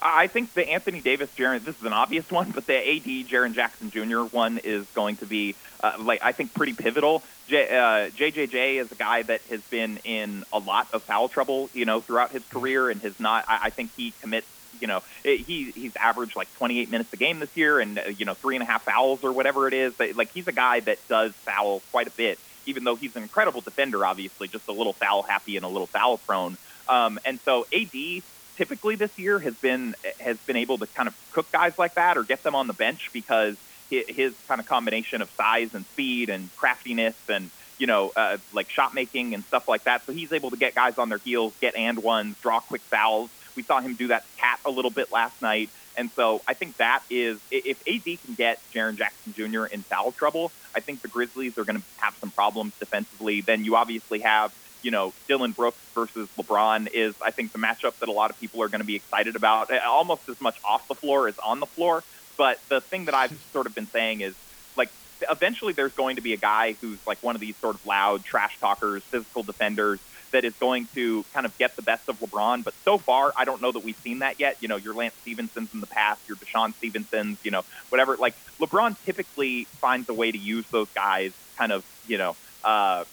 I 0.00 0.28
think 0.28 0.54
the 0.54 0.68
Anthony 0.68 1.00
Davis, 1.00 1.30
Jaren, 1.36 1.64
this 1.64 1.78
is 1.78 1.84
an 1.84 1.92
obvious 1.92 2.30
one, 2.30 2.52
but 2.52 2.66
the 2.66 2.76
AD, 2.76 3.26
Jaren 3.26 3.54
Jackson 3.54 3.90
Jr. 3.90 4.20
one 4.22 4.58
is 4.58 4.86
going 4.94 5.16
to 5.16 5.26
be, 5.26 5.56
uh, 5.82 5.94
like, 5.98 6.22
I 6.22 6.32
think 6.32 6.54
pretty 6.54 6.74
pivotal. 6.74 7.22
J, 7.48 7.68
uh, 7.68 8.10
JJJ 8.10 8.76
is 8.76 8.92
a 8.92 8.94
guy 8.94 9.22
that 9.22 9.40
has 9.50 9.62
been 9.62 9.98
in 10.04 10.44
a 10.52 10.58
lot 10.58 10.88
of 10.92 11.02
foul 11.02 11.28
trouble, 11.28 11.70
you 11.72 11.86
know, 11.86 12.00
throughout 12.00 12.30
his 12.30 12.44
career 12.44 12.90
and 12.90 13.00
has 13.00 13.18
not, 13.18 13.46
I, 13.48 13.58
I 13.64 13.70
think 13.70 13.94
he 13.96 14.12
commits 14.20 14.46
you 14.80 14.86
know, 14.86 15.02
he 15.22 15.72
he's 15.74 15.94
averaged 15.96 16.36
like 16.36 16.52
28 16.54 16.90
minutes 16.90 17.12
a 17.12 17.16
game 17.16 17.38
this 17.40 17.54
year, 17.56 17.80
and 17.80 17.98
uh, 17.98 18.02
you 18.16 18.24
know, 18.24 18.34
three 18.34 18.56
and 18.56 18.62
a 18.62 18.66
half 18.66 18.84
fouls 18.84 19.22
or 19.22 19.32
whatever 19.32 19.68
it 19.68 19.74
is. 19.74 19.92
But, 19.96 20.16
like 20.16 20.32
he's 20.32 20.48
a 20.48 20.52
guy 20.52 20.80
that 20.80 20.98
does 21.08 21.32
foul 21.32 21.80
quite 21.90 22.06
a 22.06 22.10
bit, 22.10 22.38
even 22.66 22.84
though 22.84 22.96
he's 22.96 23.14
an 23.16 23.22
incredible 23.22 23.60
defender. 23.60 24.04
Obviously, 24.04 24.48
just 24.48 24.68
a 24.68 24.72
little 24.72 24.92
foul 24.92 25.22
happy 25.22 25.56
and 25.56 25.64
a 25.64 25.68
little 25.68 25.86
foul 25.86 26.18
prone. 26.18 26.56
Um, 26.88 27.18
and 27.24 27.40
so 27.44 27.66
AD 27.72 28.22
typically 28.56 28.96
this 28.96 29.16
year 29.18 29.38
has 29.38 29.54
been 29.54 29.94
has 30.20 30.38
been 30.38 30.56
able 30.56 30.78
to 30.78 30.86
kind 30.86 31.08
of 31.08 31.14
cook 31.32 31.50
guys 31.52 31.78
like 31.78 31.94
that 31.94 32.16
or 32.16 32.22
get 32.22 32.42
them 32.42 32.54
on 32.54 32.66
the 32.66 32.72
bench 32.72 33.10
because 33.12 33.56
his, 33.90 34.04
his 34.08 34.34
kind 34.48 34.60
of 34.60 34.66
combination 34.66 35.22
of 35.22 35.30
size 35.32 35.74
and 35.74 35.84
speed 35.86 36.30
and 36.30 36.54
craftiness 36.56 37.16
and 37.28 37.50
you 37.78 37.86
know, 37.86 38.12
uh, 38.16 38.38
like 38.52 38.70
shot 38.70 38.94
making 38.94 39.34
and 39.34 39.44
stuff 39.44 39.68
like 39.68 39.84
that. 39.84 40.04
So 40.06 40.12
he's 40.12 40.32
able 40.32 40.50
to 40.50 40.56
get 40.56 40.74
guys 40.74 40.98
on 40.98 41.08
their 41.08 41.18
heels, 41.18 41.52
get 41.60 41.76
and 41.76 42.02
ones, 42.02 42.36
draw 42.40 42.60
quick 42.60 42.80
fouls, 42.82 43.30
we 43.56 43.62
saw 43.62 43.80
him 43.80 43.94
do 43.94 44.08
that 44.08 44.24
KAT 44.38 44.60
a 44.64 44.70
little 44.70 44.90
bit 44.90 45.10
last 45.10 45.40
night. 45.42 45.70
And 45.96 46.10
so 46.12 46.42
I 46.46 46.54
think 46.54 46.76
that 46.76 47.02
is, 47.10 47.38
if 47.50 47.80
AD 47.88 48.04
can 48.04 48.34
get 48.36 48.60
Jaren 48.72 48.96
Jackson 48.96 49.32
Jr. 49.32 49.64
in 49.64 49.82
foul 49.82 50.12
trouble, 50.12 50.52
I 50.74 50.80
think 50.80 51.00
the 51.00 51.08
Grizzlies 51.08 51.56
are 51.56 51.64
going 51.64 51.80
to 51.80 51.86
have 51.96 52.14
some 52.16 52.30
problems 52.30 52.74
defensively. 52.78 53.40
Then 53.40 53.64
you 53.64 53.76
obviously 53.76 54.20
have, 54.20 54.54
you 54.82 54.90
know, 54.90 55.14
Dillon 55.26 55.52
Brooks 55.52 55.78
versus 55.94 56.28
LeBron 56.38 56.88
is, 56.92 57.14
I 57.22 57.30
think, 57.30 57.52
the 57.52 57.58
matchup 57.58 57.98
that 58.00 58.10
a 58.10 58.12
lot 58.12 58.30
of 58.30 58.38
people 58.38 58.62
are 58.62 58.68
going 58.68 58.82
to 58.82 58.86
be 58.86 58.96
excited 58.96 59.36
about, 59.36 59.72
almost 59.84 60.28
as 60.28 60.40
much 60.40 60.58
off 60.64 60.86
the 60.86 60.94
floor 60.94 61.28
as 61.28 61.38
on 61.38 61.60
the 61.60 61.66
floor. 61.66 62.04
But 62.36 62.60
the 62.68 62.82
thing 62.82 63.06
that 63.06 63.14
I've 63.14 63.38
sort 63.52 63.66
of 63.66 63.74
been 63.74 63.86
saying 63.86 64.20
is, 64.20 64.34
like, 64.76 64.90
eventually 65.30 65.72
there's 65.72 65.94
going 65.94 66.16
to 66.16 66.22
be 66.22 66.34
a 66.34 66.38
guy 66.38 66.72
who's 66.82 66.98
like 67.06 67.22
one 67.22 67.34
of 67.34 67.40
these 67.40 67.56
sort 67.56 67.76
of 67.76 67.86
loud 67.86 68.22
trash 68.22 68.58
talkers, 68.60 69.02
physical 69.04 69.42
defenders 69.42 69.98
that 70.32 70.44
is 70.44 70.54
going 70.54 70.86
to 70.94 71.24
kind 71.32 71.46
of 71.46 71.56
get 71.58 71.76
the 71.76 71.82
best 71.82 72.08
of 72.08 72.18
LeBron. 72.20 72.64
But 72.64 72.74
so 72.84 72.98
far, 72.98 73.32
I 73.36 73.44
don't 73.44 73.60
know 73.62 73.72
that 73.72 73.84
we've 73.84 73.98
seen 73.98 74.20
that 74.20 74.38
yet. 74.40 74.56
You 74.60 74.68
know, 74.68 74.76
your 74.76 74.94
Lance 74.94 75.14
Stephensons 75.22 75.70
in 75.72 75.80
the 75.80 75.86
past, 75.86 76.20
your 76.28 76.36
DeShawn 76.36 76.74
Stevensons, 76.74 77.38
you 77.42 77.50
know, 77.50 77.62
whatever. 77.88 78.16
Like 78.16 78.34
LeBron 78.60 78.96
typically 79.04 79.64
finds 79.80 80.08
a 80.08 80.14
way 80.14 80.30
to 80.30 80.38
use 80.38 80.64
those 80.70 80.88
guys 80.94 81.32
kind 81.56 81.72
of, 81.72 81.84
you 82.06 82.18
know, 82.18 82.36
uh, 82.64 83.04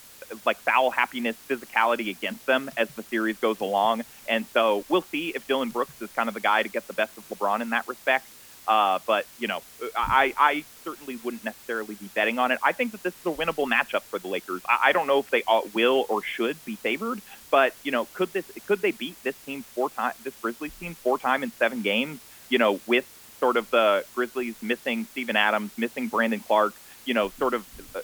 like 0.45 0.57
foul 0.59 0.89
happiness, 0.89 1.35
physicality 1.49 2.09
against 2.09 2.45
them 2.45 2.69
as 2.77 2.89
the 2.95 3.03
series 3.03 3.37
goes 3.37 3.59
along. 3.59 4.03
And 4.27 4.45
so 4.53 4.83
we'll 4.89 5.05
see 5.11 5.29
if 5.35 5.45
Dillon 5.47 5.69
Brooks 5.69 6.01
is 6.01 6.09
kind 6.11 6.27
of 6.27 6.33
the 6.33 6.41
guy 6.41 6.63
to 6.63 6.69
get 6.69 6.87
the 6.87 6.93
best 6.93 7.11
of 7.17 7.27
LeBron 7.29 7.61
in 7.61 7.69
that 7.71 7.87
respect. 7.87 8.25
Uh, 8.67 8.99
but 9.05 9.25
you 9.39 9.47
know, 9.47 9.61
I, 9.95 10.33
I 10.37 10.65
certainly 10.83 11.17
wouldn't 11.17 11.43
necessarily 11.43 11.95
be 11.95 12.09
betting 12.15 12.39
on 12.39 12.51
it. 12.51 12.59
I 12.63 12.71
think 12.71 12.91
that 12.93 13.03
this 13.03 13.13
is 13.13 13.25
a 13.25 13.31
winnable 13.31 13.67
matchup 13.67 14.01
for 14.09 14.19
the 14.19 14.27
Lakers. 14.27 14.61
I, 14.67 14.89
I 14.89 14.91
don't 14.91 15.07
know 15.07 15.19
if 15.19 15.29
they 15.31 15.43
will 15.73 16.05
or 16.09 16.21
should 16.23 16.63
be 16.65 16.75
favored, 16.75 17.21
but 17.51 17.75
you 17.83 17.91
know, 17.91 18.05
could 18.13 18.31
this 18.33 18.45
could 18.67 18.81
they 18.81 18.91
beat 18.91 19.21
this 19.23 19.35
team 19.45 19.63
four 19.75 19.89
times, 19.89 20.15
this 20.23 20.33
Grizzlies 20.41 20.73
team 20.79 20.95
four 20.95 21.17
times 21.17 21.43
in 21.43 21.51
seven 21.59 21.81
games? 21.81 22.19
You 22.49 22.57
know, 22.57 22.79
with 22.87 23.05
sort 23.39 23.57
of 23.57 23.69
the 23.71 24.05
Grizzlies 24.15 24.55
missing 24.61 25.07
Steven 25.11 25.35
Adams, 25.35 25.71
missing 25.77 26.07
Brandon 26.07 26.39
Clarke, 26.39 26.75
you 27.05 27.13
know, 27.13 27.29
sort 27.37 27.53
of 27.53 27.65
uh, 27.95 27.99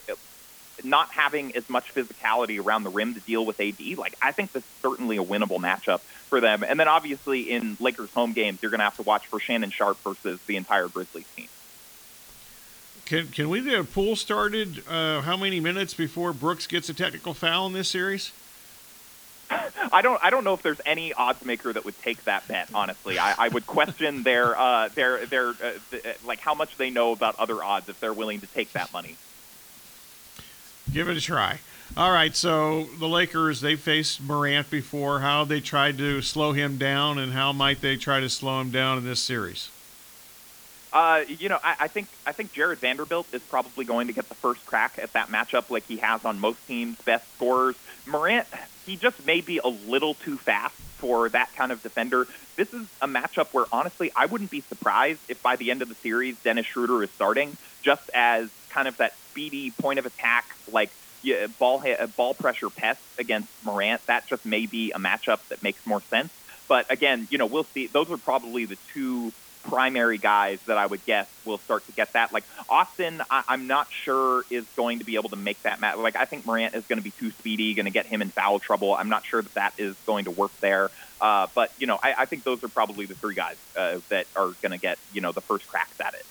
not 0.84 1.08
having 1.10 1.56
as 1.56 1.68
much 1.68 1.94
physicality 1.94 2.62
around 2.62 2.84
the 2.84 2.90
rim 2.90 3.14
to 3.14 3.20
deal 3.20 3.44
with 3.46 3.58
AD, 3.60 3.80
like 3.96 4.14
I 4.20 4.32
think 4.32 4.52
this 4.52 4.62
is 4.62 4.68
certainly 4.82 5.16
a 5.16 5.24
winnable 5.24 5.58
matchup 5.58 6.00
for 6.30 6.40
them. 6.40 6.64
And 6.66 6.80
then 6.80 6.88
obviously 6.88 7.50
in 7.50 7.76
Lakers 7.78 8.10
home 8.12 8.32
games, 8.32 8.60
you're 8.62 8.70
going 8.70 8.78
to 8.78 8.84
have 8.84 8.96
to 8.96 9.02
watch 9.02 9.26
for 9.26 9.38
Shannon 9.38 9.70
Sharpe 9.70 9.98
versus 9.98 10.40
the 10.46 10.56
entire 10.56 10.88
Grizzlies 10.88 11.26
team. 11.36 11.48
Can 13.04 13.26
can 13.26 13.50
we 13.50 13.60
get 13.60 13.78
a 13.78 13.82
pool 13.82 14.14
started? 14.14 14.84
Uh, 14.88 15.20
how 15.22 15.36
many 15.36 15.58
minutes 15.58 15.94
before 15.94 16.32
Brooks 16.32 16.68
gets 16.68 16.88
a 16.88 16.94
technical 16.94 17.34
foul 17.34 17.66
in 17.66 17.72
this 17.72 17.88
series? 17.88 18.30
I 19.92 20.00
don't. 20.00 20.22
I 20.22 20.30
don't 20.30 20.44
know 20.44 20.54
if 20.54 20.62
there's 20.62 20.80
any 20.86 21.12
odds 21.12 21.44
maker 21.44 21.72
that 21.72 21.84
would 21.84 22.00
take 22.02 22.22
that 22.26 22.46
bet. 22.46 22.68
Honestly, 22.72 23.18
I, 23.18 23.34
I 23.36 23.48
would 23.48 23.66
question 23.66 24.22
their 24.22 24.56
uh, 24.56 24.90
their 24.94 25.26
their 25.26 25.48
uh, 25.48 25.72
th- 25.90 26.06
uh, 26.06 26.12
like 26.24 26.38
how 26.38 26.54
much 26.54 26.76
they 26.76 26.90
know 26.90 27.10
about 27.10 27.34
other 27.40 27.64
odds 27.64 27.88
if 27.88 27.98
they're 27.98 28.12
willing 28.12 28.42
to 28.42 28.46
take 28.46 28.72
that 28.74 28.92
money. 28.92 29.16
Give 30.92 31.08
it 31.08 31.16
a 31.16 31.20
try. 31.20 31.58
All 31.96 32.12
right. 32.12 32.34
So 32.34 32.84
the 32.98 33.08
Lakers 33.08 33.60
they 33.60 33.76
faced 33.76 34.20
Morant 34.20 34.70
before. 34.70 35.20
How 35.20 35.44
they 35.44 35.60
tried 35.60 35.98
to 35.98 36.22
slow 36.22 36.52
him 36.52 36.78
down, 36.78 37.18
and 37.18 37.32
how 37.32 37.52
might 37.52 37.80
they 37.80 37.96
try 37.96 38.20
to 38.20 38.28
slow 38.28 38.60
him 38.60 38.70
down 38.70 38.98
in 38.98 39.04
this 39.04 39.20
series? 39.20 39.70
Uh, 40.92 41.22
you 41.28 41.48
know, 41.48 41.58
I, 41.62 41.76
I 41.80 41.88
think 41.88 42.08
I 42.26 42.32
think 42.32 42.52
Jarred 42.52 42.78
Vanderbilt 42.78 43.26
is 43.32 43.42
probably 43.42 43.84
going 43.84 44.06
to 44.06 44.12
get 44.12 44.28
the 44.28 44.34
first 44.34 44.64
crack 44.66 44.98
at 45.00 45.12
that 45.12 45.28
matchup, 45.28 45.70
like 45.70 45.84
he 45.86 45.98
has 45.98 46.24
on 46.24 46.40
most 46.40 46.66
teams' 46.66 47.00
best 47.02 47.32
scorers. 47.34 47.76
Morant, 48.06 48.46
he 48.86 48.96
just 48.96 49.24
may 49.26 49.40
be 49.40 49.58
a 49.58 49.68
little 49.68 50.14
too 50.14 50.36
fast 50.36 50.74
for 50.98 51.28
that 51.28 51.54
kind 51.54 51.72
of 51.72 51.82
defender. 51.82 52.26
This 52.56 52.74
is 52.74 52.86
a 53.00 53.06
matchup 53.06 53.52
where, 53.52 53.66
honestly, 53.72 54.10
I 54.14 54.26
wouldn't 54.26 54.50
be 54.50 54.60
surprised 54.60 55.20
if 55.28 55.42
by 55.42 55.56
the 55.56 55.70
end 55.70 55.80
of 55.80 55.88
the 55.88 55.94
series, 55.94 56.36
Dennis 56.42 56.66
Schroeder 56.66 57.02
is 57.02 57.10
starting, 57.10 57.56
just 57.82 58.10
as 58.12 58.50
kind 58.68 58.86
of 58.86 58.96
that 58.98 59.16
speedy 59.30 59.70
point 59.70 59.98
of 59.98 60.06
attack, 60.06 60.44
like 60.70 60.90
yeah, 61.22 61.46
ball 61.58 61.84
ball 62.16 62.34
pressure 62.34 62.70
pest 62.70 63.00
against 63.18 63.48
Morant. 63.64 64.04
That 64.06 64.26
just 64.26 64.44
may 64.44 64.66
be 64.66 64.92
a 64.92 64.98
matchup 64.98 65.40
that 65.48 65.62
makes 65.62 65.84
more 65.86 66.00
sense. 66.02 66.32
But 66.68 66.90
again, 66.90 67.26
you 67.30 67.38
know, 67.38 67.46
we'll 67.46 67.64
see. 67.64 67.86
Those 67.88 68.10
are 68.10 68.16
probably 68.16 68.64
the 68.64 68.78
two 68.92 69.32
primary 69.62 70.18
guys 70.18 70.58
that 70.66 70.78
I 70.78 70.86
would 70.86 71.04
guess 71.04 71.28
will 71.44 71.58
start 71.58 71.84
to 71.86 71.92
get 71.92 72.12
that. 72.14 72.32
Like 72.32 72.44
Austin, 72.68 73.22
I, 73.30 73.42
am 73.48 73.66
not 73.66 73.88
sure 73.90 74.44
is 74.50 74.64
going 74.76 75.00
to 75.00 75.04
be 75.04 75.16
able 75.16 75.30
to 75.30 75.36
make 75.36 75.62
that 75.62 75.80
match. 75.80 75.96
Like 75.96 76.16
I 76.16 76.24
think 76.24 76.46
Morant 76.46 76.74
is 76.74 76.86
going 76.86 76.98
to 76.98 77.04
be 77.04 77.10
too 77.10 77.30
speedy, 77.32 77.74
going 77.74 77.86
to 77.86 77.92
get 77.92 78.06
him 78.06 78.22
in 78.22 78.30
foul 78.30 78.58
trouble. 78.58 78.94
I'm 78.94 79.08
not 79.08 79.24
sure 79.24 79.42
that 79.42 79.54
that 79.54 79.74
is 79.78 79.96
going 80.06 80.24
to 80.24 80.30
work 80.30 80.52
there. 80.60 80.90
Uh, 81.20 81.48
but 81.54 81.72
you 81.78 81.86
know, 81.86 81.98
I, 82.02 82.14
I, 82.18 82.24
think 82.24 82.44
those 82.44 82.64
are 82.64 82.68
probably 82.68 83.04
the 83.04 83.14
three 83.14 83.34
guys 83.34 83.56
uh, 83.76 83.98
that 84.08 84.26
are 84.34 84.52
going 84.62 84.72
to 84.72 84.78
get 84.78 84.98
you 85.12 85.20
know 85.20 85.32
the 85.32 85.42
first 85.42 85.68
cracks 85.68 86.00
at 86.00 86.14
it. 86.14 86.24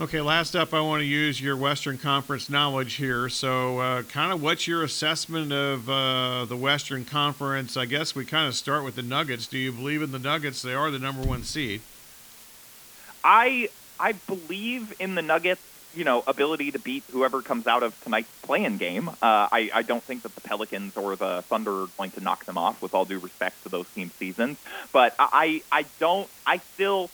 Okay, 0.00 0.20
last 0.20 0.54
up, 0.54 0.72
I 0.74 0.80
want 0.80 1.00
to 1.00 1.04
use 1.04 1.40
your 1.40 1.56
Western 1.56 1.98
Conference 1.98 2.48
knowledge 2.48 2.94
here. 2.94 3.28
So, 3.28 3.80
uh, 3.80 4.02
kind 4.04 4.32
of 4.32 4.40
what's 4.40 4.68
your 4.68 4.84
assessment 4.84 5.52
of 5.52 5.90
uh, 5.90 6.44
the 6.44 6.56
Western 6.56 7.04
Conference? 7.04 7.76
I 7.76 7.84
guess 7.84 8.14
we 8.14 8.24
kind 8.24 8.46
of 8.46 8.54
start 8.54 8.84
with 8.84 8.94
the 8.94 9.02
Nuggets. 9.02 9.48
Do 9.48 9.58
you 9.58 9.72
believe 9.72 10.00
in 10.00 10.12
the 10.12 10.20
Nuggets? 10.20 10.62
They 10.62 10.72
are 10.72 10.92
the 10.92 11.00
number 11.00 11.26
one 11.26 11.42
seed. 11.42 11.80
I 13.24 13.70
I 13.98 14.12
believe 14.12 14.94
in 15.00 15.16
the 15.16 15.22
Nuggets, 15.22 15.62
you 15.96 16.04
know, 16.04 16.22
ability 16.28 16.70
to 16.70 16.78
beat 16.78 17.02
whoever 17.10 17.42
comes 17.42 17.66
out 17.66 17.82
of 17.82 18.00
tonight's 18.04 18.30
play-in 18.42 18.76
game. 18.76 19.08
Uh, 19.08 19.14
I 19.20 19.68
I 19.74 19.82
don't 19.82 20.04
think 20.04 20.22
that 20.22 20.32
the 20.36 20.42
Pelicans 20.42 20.96
or 20.96 21.16
the 21.16 21.42
Thunder 21.42 21.72
are 21.72 21.88
going 21.98 22.12
to 22.12 22.20
knock 22.20 22.44
them 22.44 22.56
off. 22.56 22.80
With 22.80 22.94
all 22.94 23.04
due 23.04 23.18
respect 23.18 23.64
to 23.64 23.68
those 23.68 23.88
team 23.88 24.12
seasons, 24.16 24.58
but 24.92 25.16
I 25.18 25.62
I 25.72 25.86
don't 25.98 26.28
I 26.46 26.58
still 26.58 27.10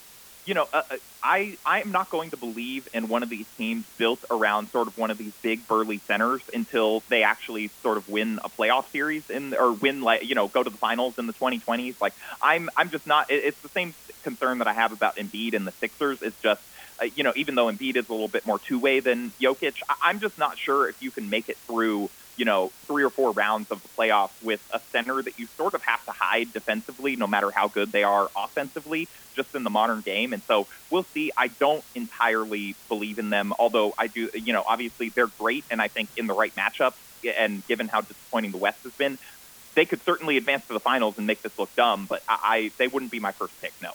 you 0.47 0.55
know, 0.55 0.69
uh, 0.73 0.83
uh 0.91 0.97
I 1.25 1.57
I'm 1.65 1.91
not 1.91 2.11
going 2.11 2.31
to 2.31 2.37
believe 2.37 2.87
in 2.93 3.09
one 3.09 3.23
of 3.23 3.31
these 3.31 3.47
teams 3.57 3.87
built 3.97 4.19
around 4.31 4.71
sort 4.71 4.89
of 4.89 4.99
one 4.99 5.11
of 5.11 5.17
these 5.17 5.33
big 5.43 5.67
burly 5.67 6.01
centers 6.07 6.43
until 6.53 7.03
they 7.09 7.23
actually 7.23 7.71
sort 7.83 7.97
of 7.97 8.09
win 8.09 8.39
a 8.45 8.51
playoff 8.51 8.85
series 8.93 9.23
in 9.31 9.55
or 9.55 9.73
win 9.73 10.03
like 10.03 10.25
you 10.25 10.35
know 10.35 10.49
go 10.49 10.63
to 10.63 10.69
the 10.69 10.77
finals 10.77 11.15
in 11.19 11.27
the 11.27 11.33
2020s. 11.33 11.95
Like 12.01 12.13
I'm 12.43 12.69
I'm 12.77 12.91
just 12.91 13.07
not. 13.07 13.27
It's 13.31 13.61
the 13.63 13.71
same 13.71 13.95
concern 14.23 14.59
that 14.59 14.69
I 14.69 14.75
have 14.75 14.93
about 14.93 15.17
Embiid 15.17 15.57
and 15.57 15.67
the 15.67 15.73
Sixers. 15.81 16.19
It's 16.21 16.37
just 16.43 16.61
uh, 17.01 17.07
you 17.17 17.25
know 17.25 17.33
even 17.37 17.55
though 17.55 17.67
Embiid 17.67 17.97
is 17.97 18.07
a 18.09 18.13
little 18.13 18.29
bit 18.29 18.45
more 18.47 18.59
two 18.59 18.79
way 18.79 19.01
than 19.01 19.33
Jokic, 19.41 19.75
I, 19.89 19.95
I'm 20.03 20.21
just 20.21 20.37
not 20.37 20.59
sure 20.59 20.91
if 20.91 20.97
you 21.01 21.11
can 21.11 21.31
make 21.31 21.49
it 21.49 21.57
through 21.67 22.11
you 22.37 22.45
know, 22.45 22.73
three 22.87 23.05
or 23.05 23.11
four 23.11 23.33
rounds 23.33 23.71
of 23.71 23.83
the 23.83 23.89
playoffs 23.89 24.31
with 24.43 24.67
a 24.73 24.81
center 24.93 25.23
that 25.23 25.39
you 25.39 25.47
sort 25.47 25.75
of 25.75 25.83
have 25.83 26.05
to 26.05 26.11
hide 26.11 26.53
defensively, 26.53 27.17
no 27.17 27.27
matter 27.27 27.51
how 27.51 27.69
good 27.69 27.93
they 27.93 28.03
are 28.03 28.31
offensively, 28.37 29.09
just 29.35 29.55
in 29.55 29.63
the 29.63 29.71
modern 29.71 30.01
game. 30.01 30.33
And 30.33 30.43
so 30.43 30.67
we'll 30.91 31.05
see. 31.05 31.31
I 31.37 31.49
don't 31.49 31.85
entirely 31.95 32.75
believe 32.89 33.19
in 33.19 33.31
them, 33.31 33.53
although 33.59 33.95
I 33.99 34.07
do, 34.09 34.31
you 34.35 34.53
know, 34.53 34.65
obviously 34.67 35.09
they're 35.09 35.27
great. 35.27 35.65
And 35.71 35.81
I 35.81 35.89
think 35.89 36.09
in 36.17 36.27
the 36.27 36.35
right 36.35 36.55
matchup, 36.55 36.95
and 37.39 37.67
given 37.67 37.89
how 37.89 38.01
disappointing 38.03 38.51
the 38.51 38.59
West 38.59 38.83
has 38.83 38.93
been, 38.93 39.19
they 39.75 39.85
could 39.85 40.03
certainly 40.03 40.37
advance 40.37 40.67
to 40.67 40.73
the 40.73 40.81
finals 40.81 41.19
and 41.19 41.27
make 41.27 41.43
this 41.43 41.59
look 41.59 41.75
dumb, 41.75 42.07
but 42.09 42.23
I, 42.29 42.39
I 42.43 42.71
they 42.77 42.89
wouldn't 42.89 43.11
be 43.11 43.21
my 43.21 43.33
first 43.33 43.61
pick, 43.61 43.73
no. 43.83 43.93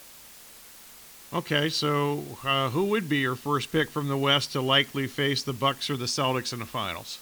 Okay, 1.32 1.68
so 1.68 2.24
uh, 2.44 2.70
who 2.70 2.86
would 2.86 3.08
be 3.08 3.18
your 3.18 3.36
first 3.36 3.70
pick 3.70 3.88
from 3.90 4.08
the 4.08 4.16
West 4.16 4.52
to 4.52 4.60
likely 4.60 5.06
face 5.06 5.42
the 5.44 5.52
Bucks 5.52 5.88
or 5.88 5.96
the 5.96 6.06
Celtics 6.06 6.52
in 6.52 6.58
the 6.58 6.66
finals? 6.66 7.20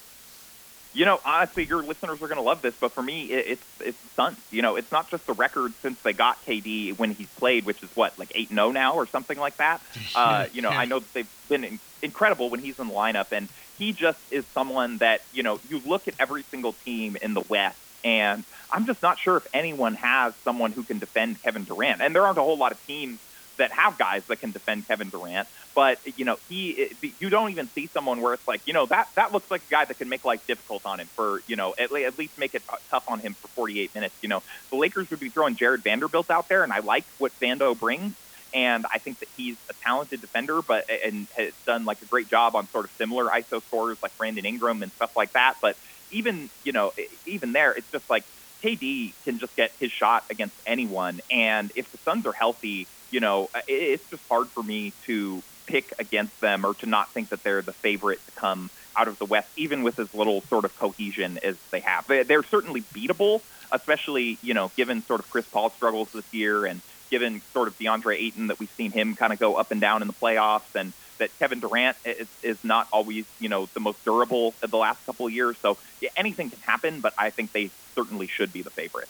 You 0.95 1.05
know, 1.05 1.21
honestly, 1.25 1.65
your 1.65 1.83
listeners 1.83 2.21
are 2.23 2.29
going 2.29 2.37
to 2.37 2.43
love 2.43 2.63
this, 2.63 2.75
but 2.81 2.93
for 2.93 3.03
me, 3.03 3.31
it, 3.31 3.47
it's 3.47 3.63
it's 3.81 3.99
Suns. 4.17 4.39
You 4.51 4.63
know, 4.63 4.77
it's 4.77 4.91
not 4.91 5.11
just 5.11 5.27
the 5.27 5.33
record 5.33 5.73
since 5.83 5.99
they 6.03 6.13
got 6.13 6.45
KD 6.47 6.99
when 6.99 7.13
he's 7.13 7.29
played, 7.39 7.67
which 7.67 7.83
is 7.83 7.91
what 7.95 8.19
like 8.19 8.33
eight 8.35 8.49
zero 8.49 8.69
oh 8.69 8.73
now 8.73 8.95
or 8.95 9.07
something 9.07 9.39
like 9.39 9.57
that. 9.59 9.81
Uh, 10.15 10.47
you 10.53 10.63
know, 10.63 10.71
I 10.71 10.87
know 10.87 10.99
that 10.99 11.13
they've 11.13 11.29
been 11.49 11.65
in, 11.65 11.79
incredible 12.03 12.51
when 12.51 12.61
he's 12.61 12.79
in 12.79 12.89
the 12.89 12.95
lineup, 12.95 13.27
and 13.31 13.49
he 13.79 13.93
just 13.93 14.19
is 14.33 14.45
someone 14.55 14.99
that 14.99 15.21
you 15.33 15.43
know 15.43 15.61
you 15.69 15.81
look 15.87 16.09
at 16.09 16.15
every 16.19 16.43
single 16.51 16.73
team 16.85 17.17
in 17.21 17.35
the 17.35 17.43
West, 17.43 17.79
and 18.03 18.43
I'm 18.73 18.87
just 18.87 19.01
not 19.03 19.19
sure 19.21 19.37
if 19.37 19.47
anyone 19.55 19.95
has 19.95 20.33
someone 20.45 20.73
who 20.73 20.83
can 20.83 20.99
defend 20.99 21.41
Kevin 21.43 21.65
Durant, 21.65 22.03
and 22.03 22.15
there 22.15 22.27
aren't 22.27 22.39
a 22.39 22.43
whole 22.43 22.59
lot 22.59 22.73
of 22.73 22.85
teams 22.87 23.21
that 23.59 23.73
have 23.73 23.99
guys 23.99 24.23
that 24.29 24.41
can 24.41 24.51
defend 24.51 24.89
Kevin 24.89 25.11
Durant. 25.11 25.47
But 25.75 25.99
you 26.17 26.25
know, 26.25 26.37
he 26.49 26.91
you 27.21 27.31
don't 27.31 27.51
even 27.51 27.69
see 27.75 27.89
someone 27.89 28.21
where 28.21 28.35
it's 28.35 28.49
like, 28.49 28.63
you 28.67 28.73
know, 28.73 28.87
that 28.87 29.09
that 29.17 29.33
looks 29.33 29.51
like 29.51 29.63
a 29.69 29.71
guy 29.71 29.85
that 29.85 29.99
can 29.99 30.09
make 30.09 30.25
life 30.25 30.45
difficult 30.47 30.85
on 30.87 31.01
him 31.01 31.09
for 31.15 31.43
you 31.47 31.57
know 31.57 31.75
at, 31.79 31.93
at 31.93 32.19
least 32.19 32.39
make 32.39 32.55
it 32.55 32.63
tough 32.91 33.05
on 33.09 33.21
him 33.21 33.35
for 33.35 33.49
48 33.49 33.95
minutes. 33.95 34.15
You 34.23 34.29
know, 34.29 34.43
the 34.71 34.77
Lakers 34.77 35.11
would 35.11 35.21
be 35.21 35.29
throwing 35.29 35.57
Jarred 35.57 35.83
Vanderbilt 35.83 36.31
out 36.31 36.49
there, 36.49 36.63
and 36.63 36.73
I 36.73 36.81
like 36.81 37.05
what 37.19 37.33
Vando 37.41 37.79
brings. 37.79 38.15
And 38.55 38.87
I 38.91 38.99
think 38.99 39.21
that 39.21 39.29
he's 39.37 39.57
a 39.69 39.75
talented 39.85 40.23
defender, 40.23 40.63
but 40.63 40.89
and 40.89 41.27
has 41.37 41.53
done 41.67 41.85
like 41.85 42.01
a 42.01 42.07
great 42.07 42.29
job 42.29 42.57
on 42.57 42.67
sort 42.69 42.87
of 42.87 42.91
similar 42.93 43.27
ISO 43.27 43.63
scores 43.63 43.99
like 44.03 44.17
Brandon 44.17 44.47
Ingram 44.47 44.83
and 44.83 44.91
stuff 44.93 45.15
like 45.15 45.35
that. 45.35 45.57
But 45.61 45.77
even 46.11 46.49
you 46.65 46.73
know, 46.73 46.93
even 47.27 47.53
there, 47.53 47.73
it's 47.73 47.91
just 47.93 48.09
like 48.09 48.25
KD 48.63 49.13
can 49.25 49.39
just 49.39 49.55
get 49.57 49.71
his 49.79 49.93
shot 49.93 50.25
against 50.31 50.57
anyone. 50.67 51.21
And 51.31 51.71
if 51.77 51.91
the 51.93 51.99
Suns 51.99 52.27
are 52.27 52.33
healthy, 52.33 52.87
you 53.11 53.21
know, 53.21 53.49
it's 53.67 54.09
just 54.11 54.23
hard 54.29 54.49
for 54.49 54.63
me 54.63 54.93
to 55.07 55.43
pick 55.67 55.93
against 55.99 56.41
them 56.41 56.65
or 56.65 56.75
to 56.75 56.87
not 56.87 57.11
think 57.13 57.29
that 57.29 57.43
they're 57.43 57.63
the 57.63 57.73
favorite 57.73 58.19
to 58.27 58.33
come 58.41 58.71
out 58.97 59.09
of 59.09 59.19
the 59.19 59.25
West, 59.25 59.49
even 59.57 59.83
with 59.83 59.99
as 59.99 60.13
little 60.15 60.41
sort 60.43 60.65
of 60.65 60.77
cohesion 60.79 61.39
as 61.43 61.57
they 61.71 61.81
have. 61.81 62.07
They're 62.07 62.43
certainly 62.45 62.83
beatable, 62.95 63.43
especially, 63.71 64.39
you 64.43 64.55
know, 64.55 64.73
given 64.77 65.05
sort 65.07 65.21
of 65.21 65.31
Chris 65.31 65.47
Paul 65.47 65.71
struggles 65.71 66.09
this 66.13 66.25
year 66.33 66.65
and 66.65 66.81
given 67.11 67.41
sort 67.53 67.69
of 67.69 67.79
DeAndre 67.79 68.17
Ayton 68.17 68.49
that 68.49 68.59
we've 68.59 68.73
seen 68.77 68.93
him 68.93 69.15
kind 69.15 69.33
of 69.33 69.39
go 69.39 69.55
up 69.55 69.71
and 69.71 69.81
down 69.81 70.03
in 70.03 70.09
the 70.09 70.15
playoffs 70.15 70.75
and 70.75 70.93
that 71.19 71.31
Kevin 71.39 71.61
Durant 71.61 71.97
is, 72.05 72.29
is 72.43 72.57
not 72.63 72.89
always, 72.93 73.25
you 73.41 73.49
know, 73.49 73.69
the 73.75 73.81
most 73.81 74.03
durable 74.05 74.55
of 74.63 74.71
the 74.71 74.77
last 74.77 75.05
couple 75.05 75.27
of 75.27 75.33
years. 75.33 75.57
So 75.63 75.77
yeah, 76.01 76.11
anything 76.17 76.51
can 76.51 76.61
happen, 76.61 77.01
but 77.01 77.13
I 77.19 77.31
think 77.31 77.53
they 77.53 77.71
certainly 77.95 78.27
should 78.27 78.53
be 78.53 78.63
the 78.63 78.71
favorite. 78.71 79.09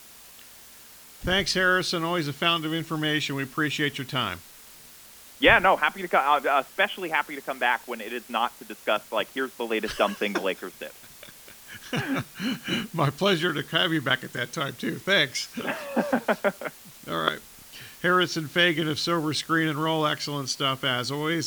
Thanks, 1.23 1.55
Harrison. 1.55 2.05
Always 2.05 2.29
a 2.29 2.33
fountain 2.33 2.71
of 2.71 2.75
information. 2.75 3.35
We 3.35 3.43
appreciate 3.43 3.99
your 3.99 4.07
time. 4.07 4.41
Yeah, 5.41 5.59
no, 5.61 5.77
happy 5.77 6.03
to 6.03 6.09
come. 6.09 6.45
Uh, 6.45 6.59
especially 6.61 7.11
happy 7.11 7.37
to 7.37 7.41
come 7.41 7.59
back 7.59 7.83
when 7.87 8.01
it 8.01 8.13
is 8.13 8.29
not 8.29 8.57
to 8.59 8.65
discuss 8.65 9.13
like 9.13 9.29
here's 9.33 9.55
the 9.55 9.67
latest 9.67 9.97
dumb 9.97 10.15
thing 10.15 10.33
the 10.33 10.41
Lakers 10.41 10.73
did. 10.79 10.91
My 12.93 13.11
pleasure 13.11 13.55
to 13.55 13.63
have 13.77 13.93
you 13.93 14.01
back 14.01 14.25
at 14.25 14.33
that 14.33 14.53
time 14.53 14.75
too. 14.79 14.97
Thanks. 14.97 15.49
All 17.09 17.23
right, 17.23 17.39
Harrison 18.03 18.45
Faigen 18.45 18.91
of 18.91 18.99
Silver 18.99 19.33
Screen 19.33 19.69
and 19.69 19.81
Roll, 19.83 20.07
excellent 20.07 20.49
stuff 20.49 20.83
as 20.83 21.11
always. 21.11 21.47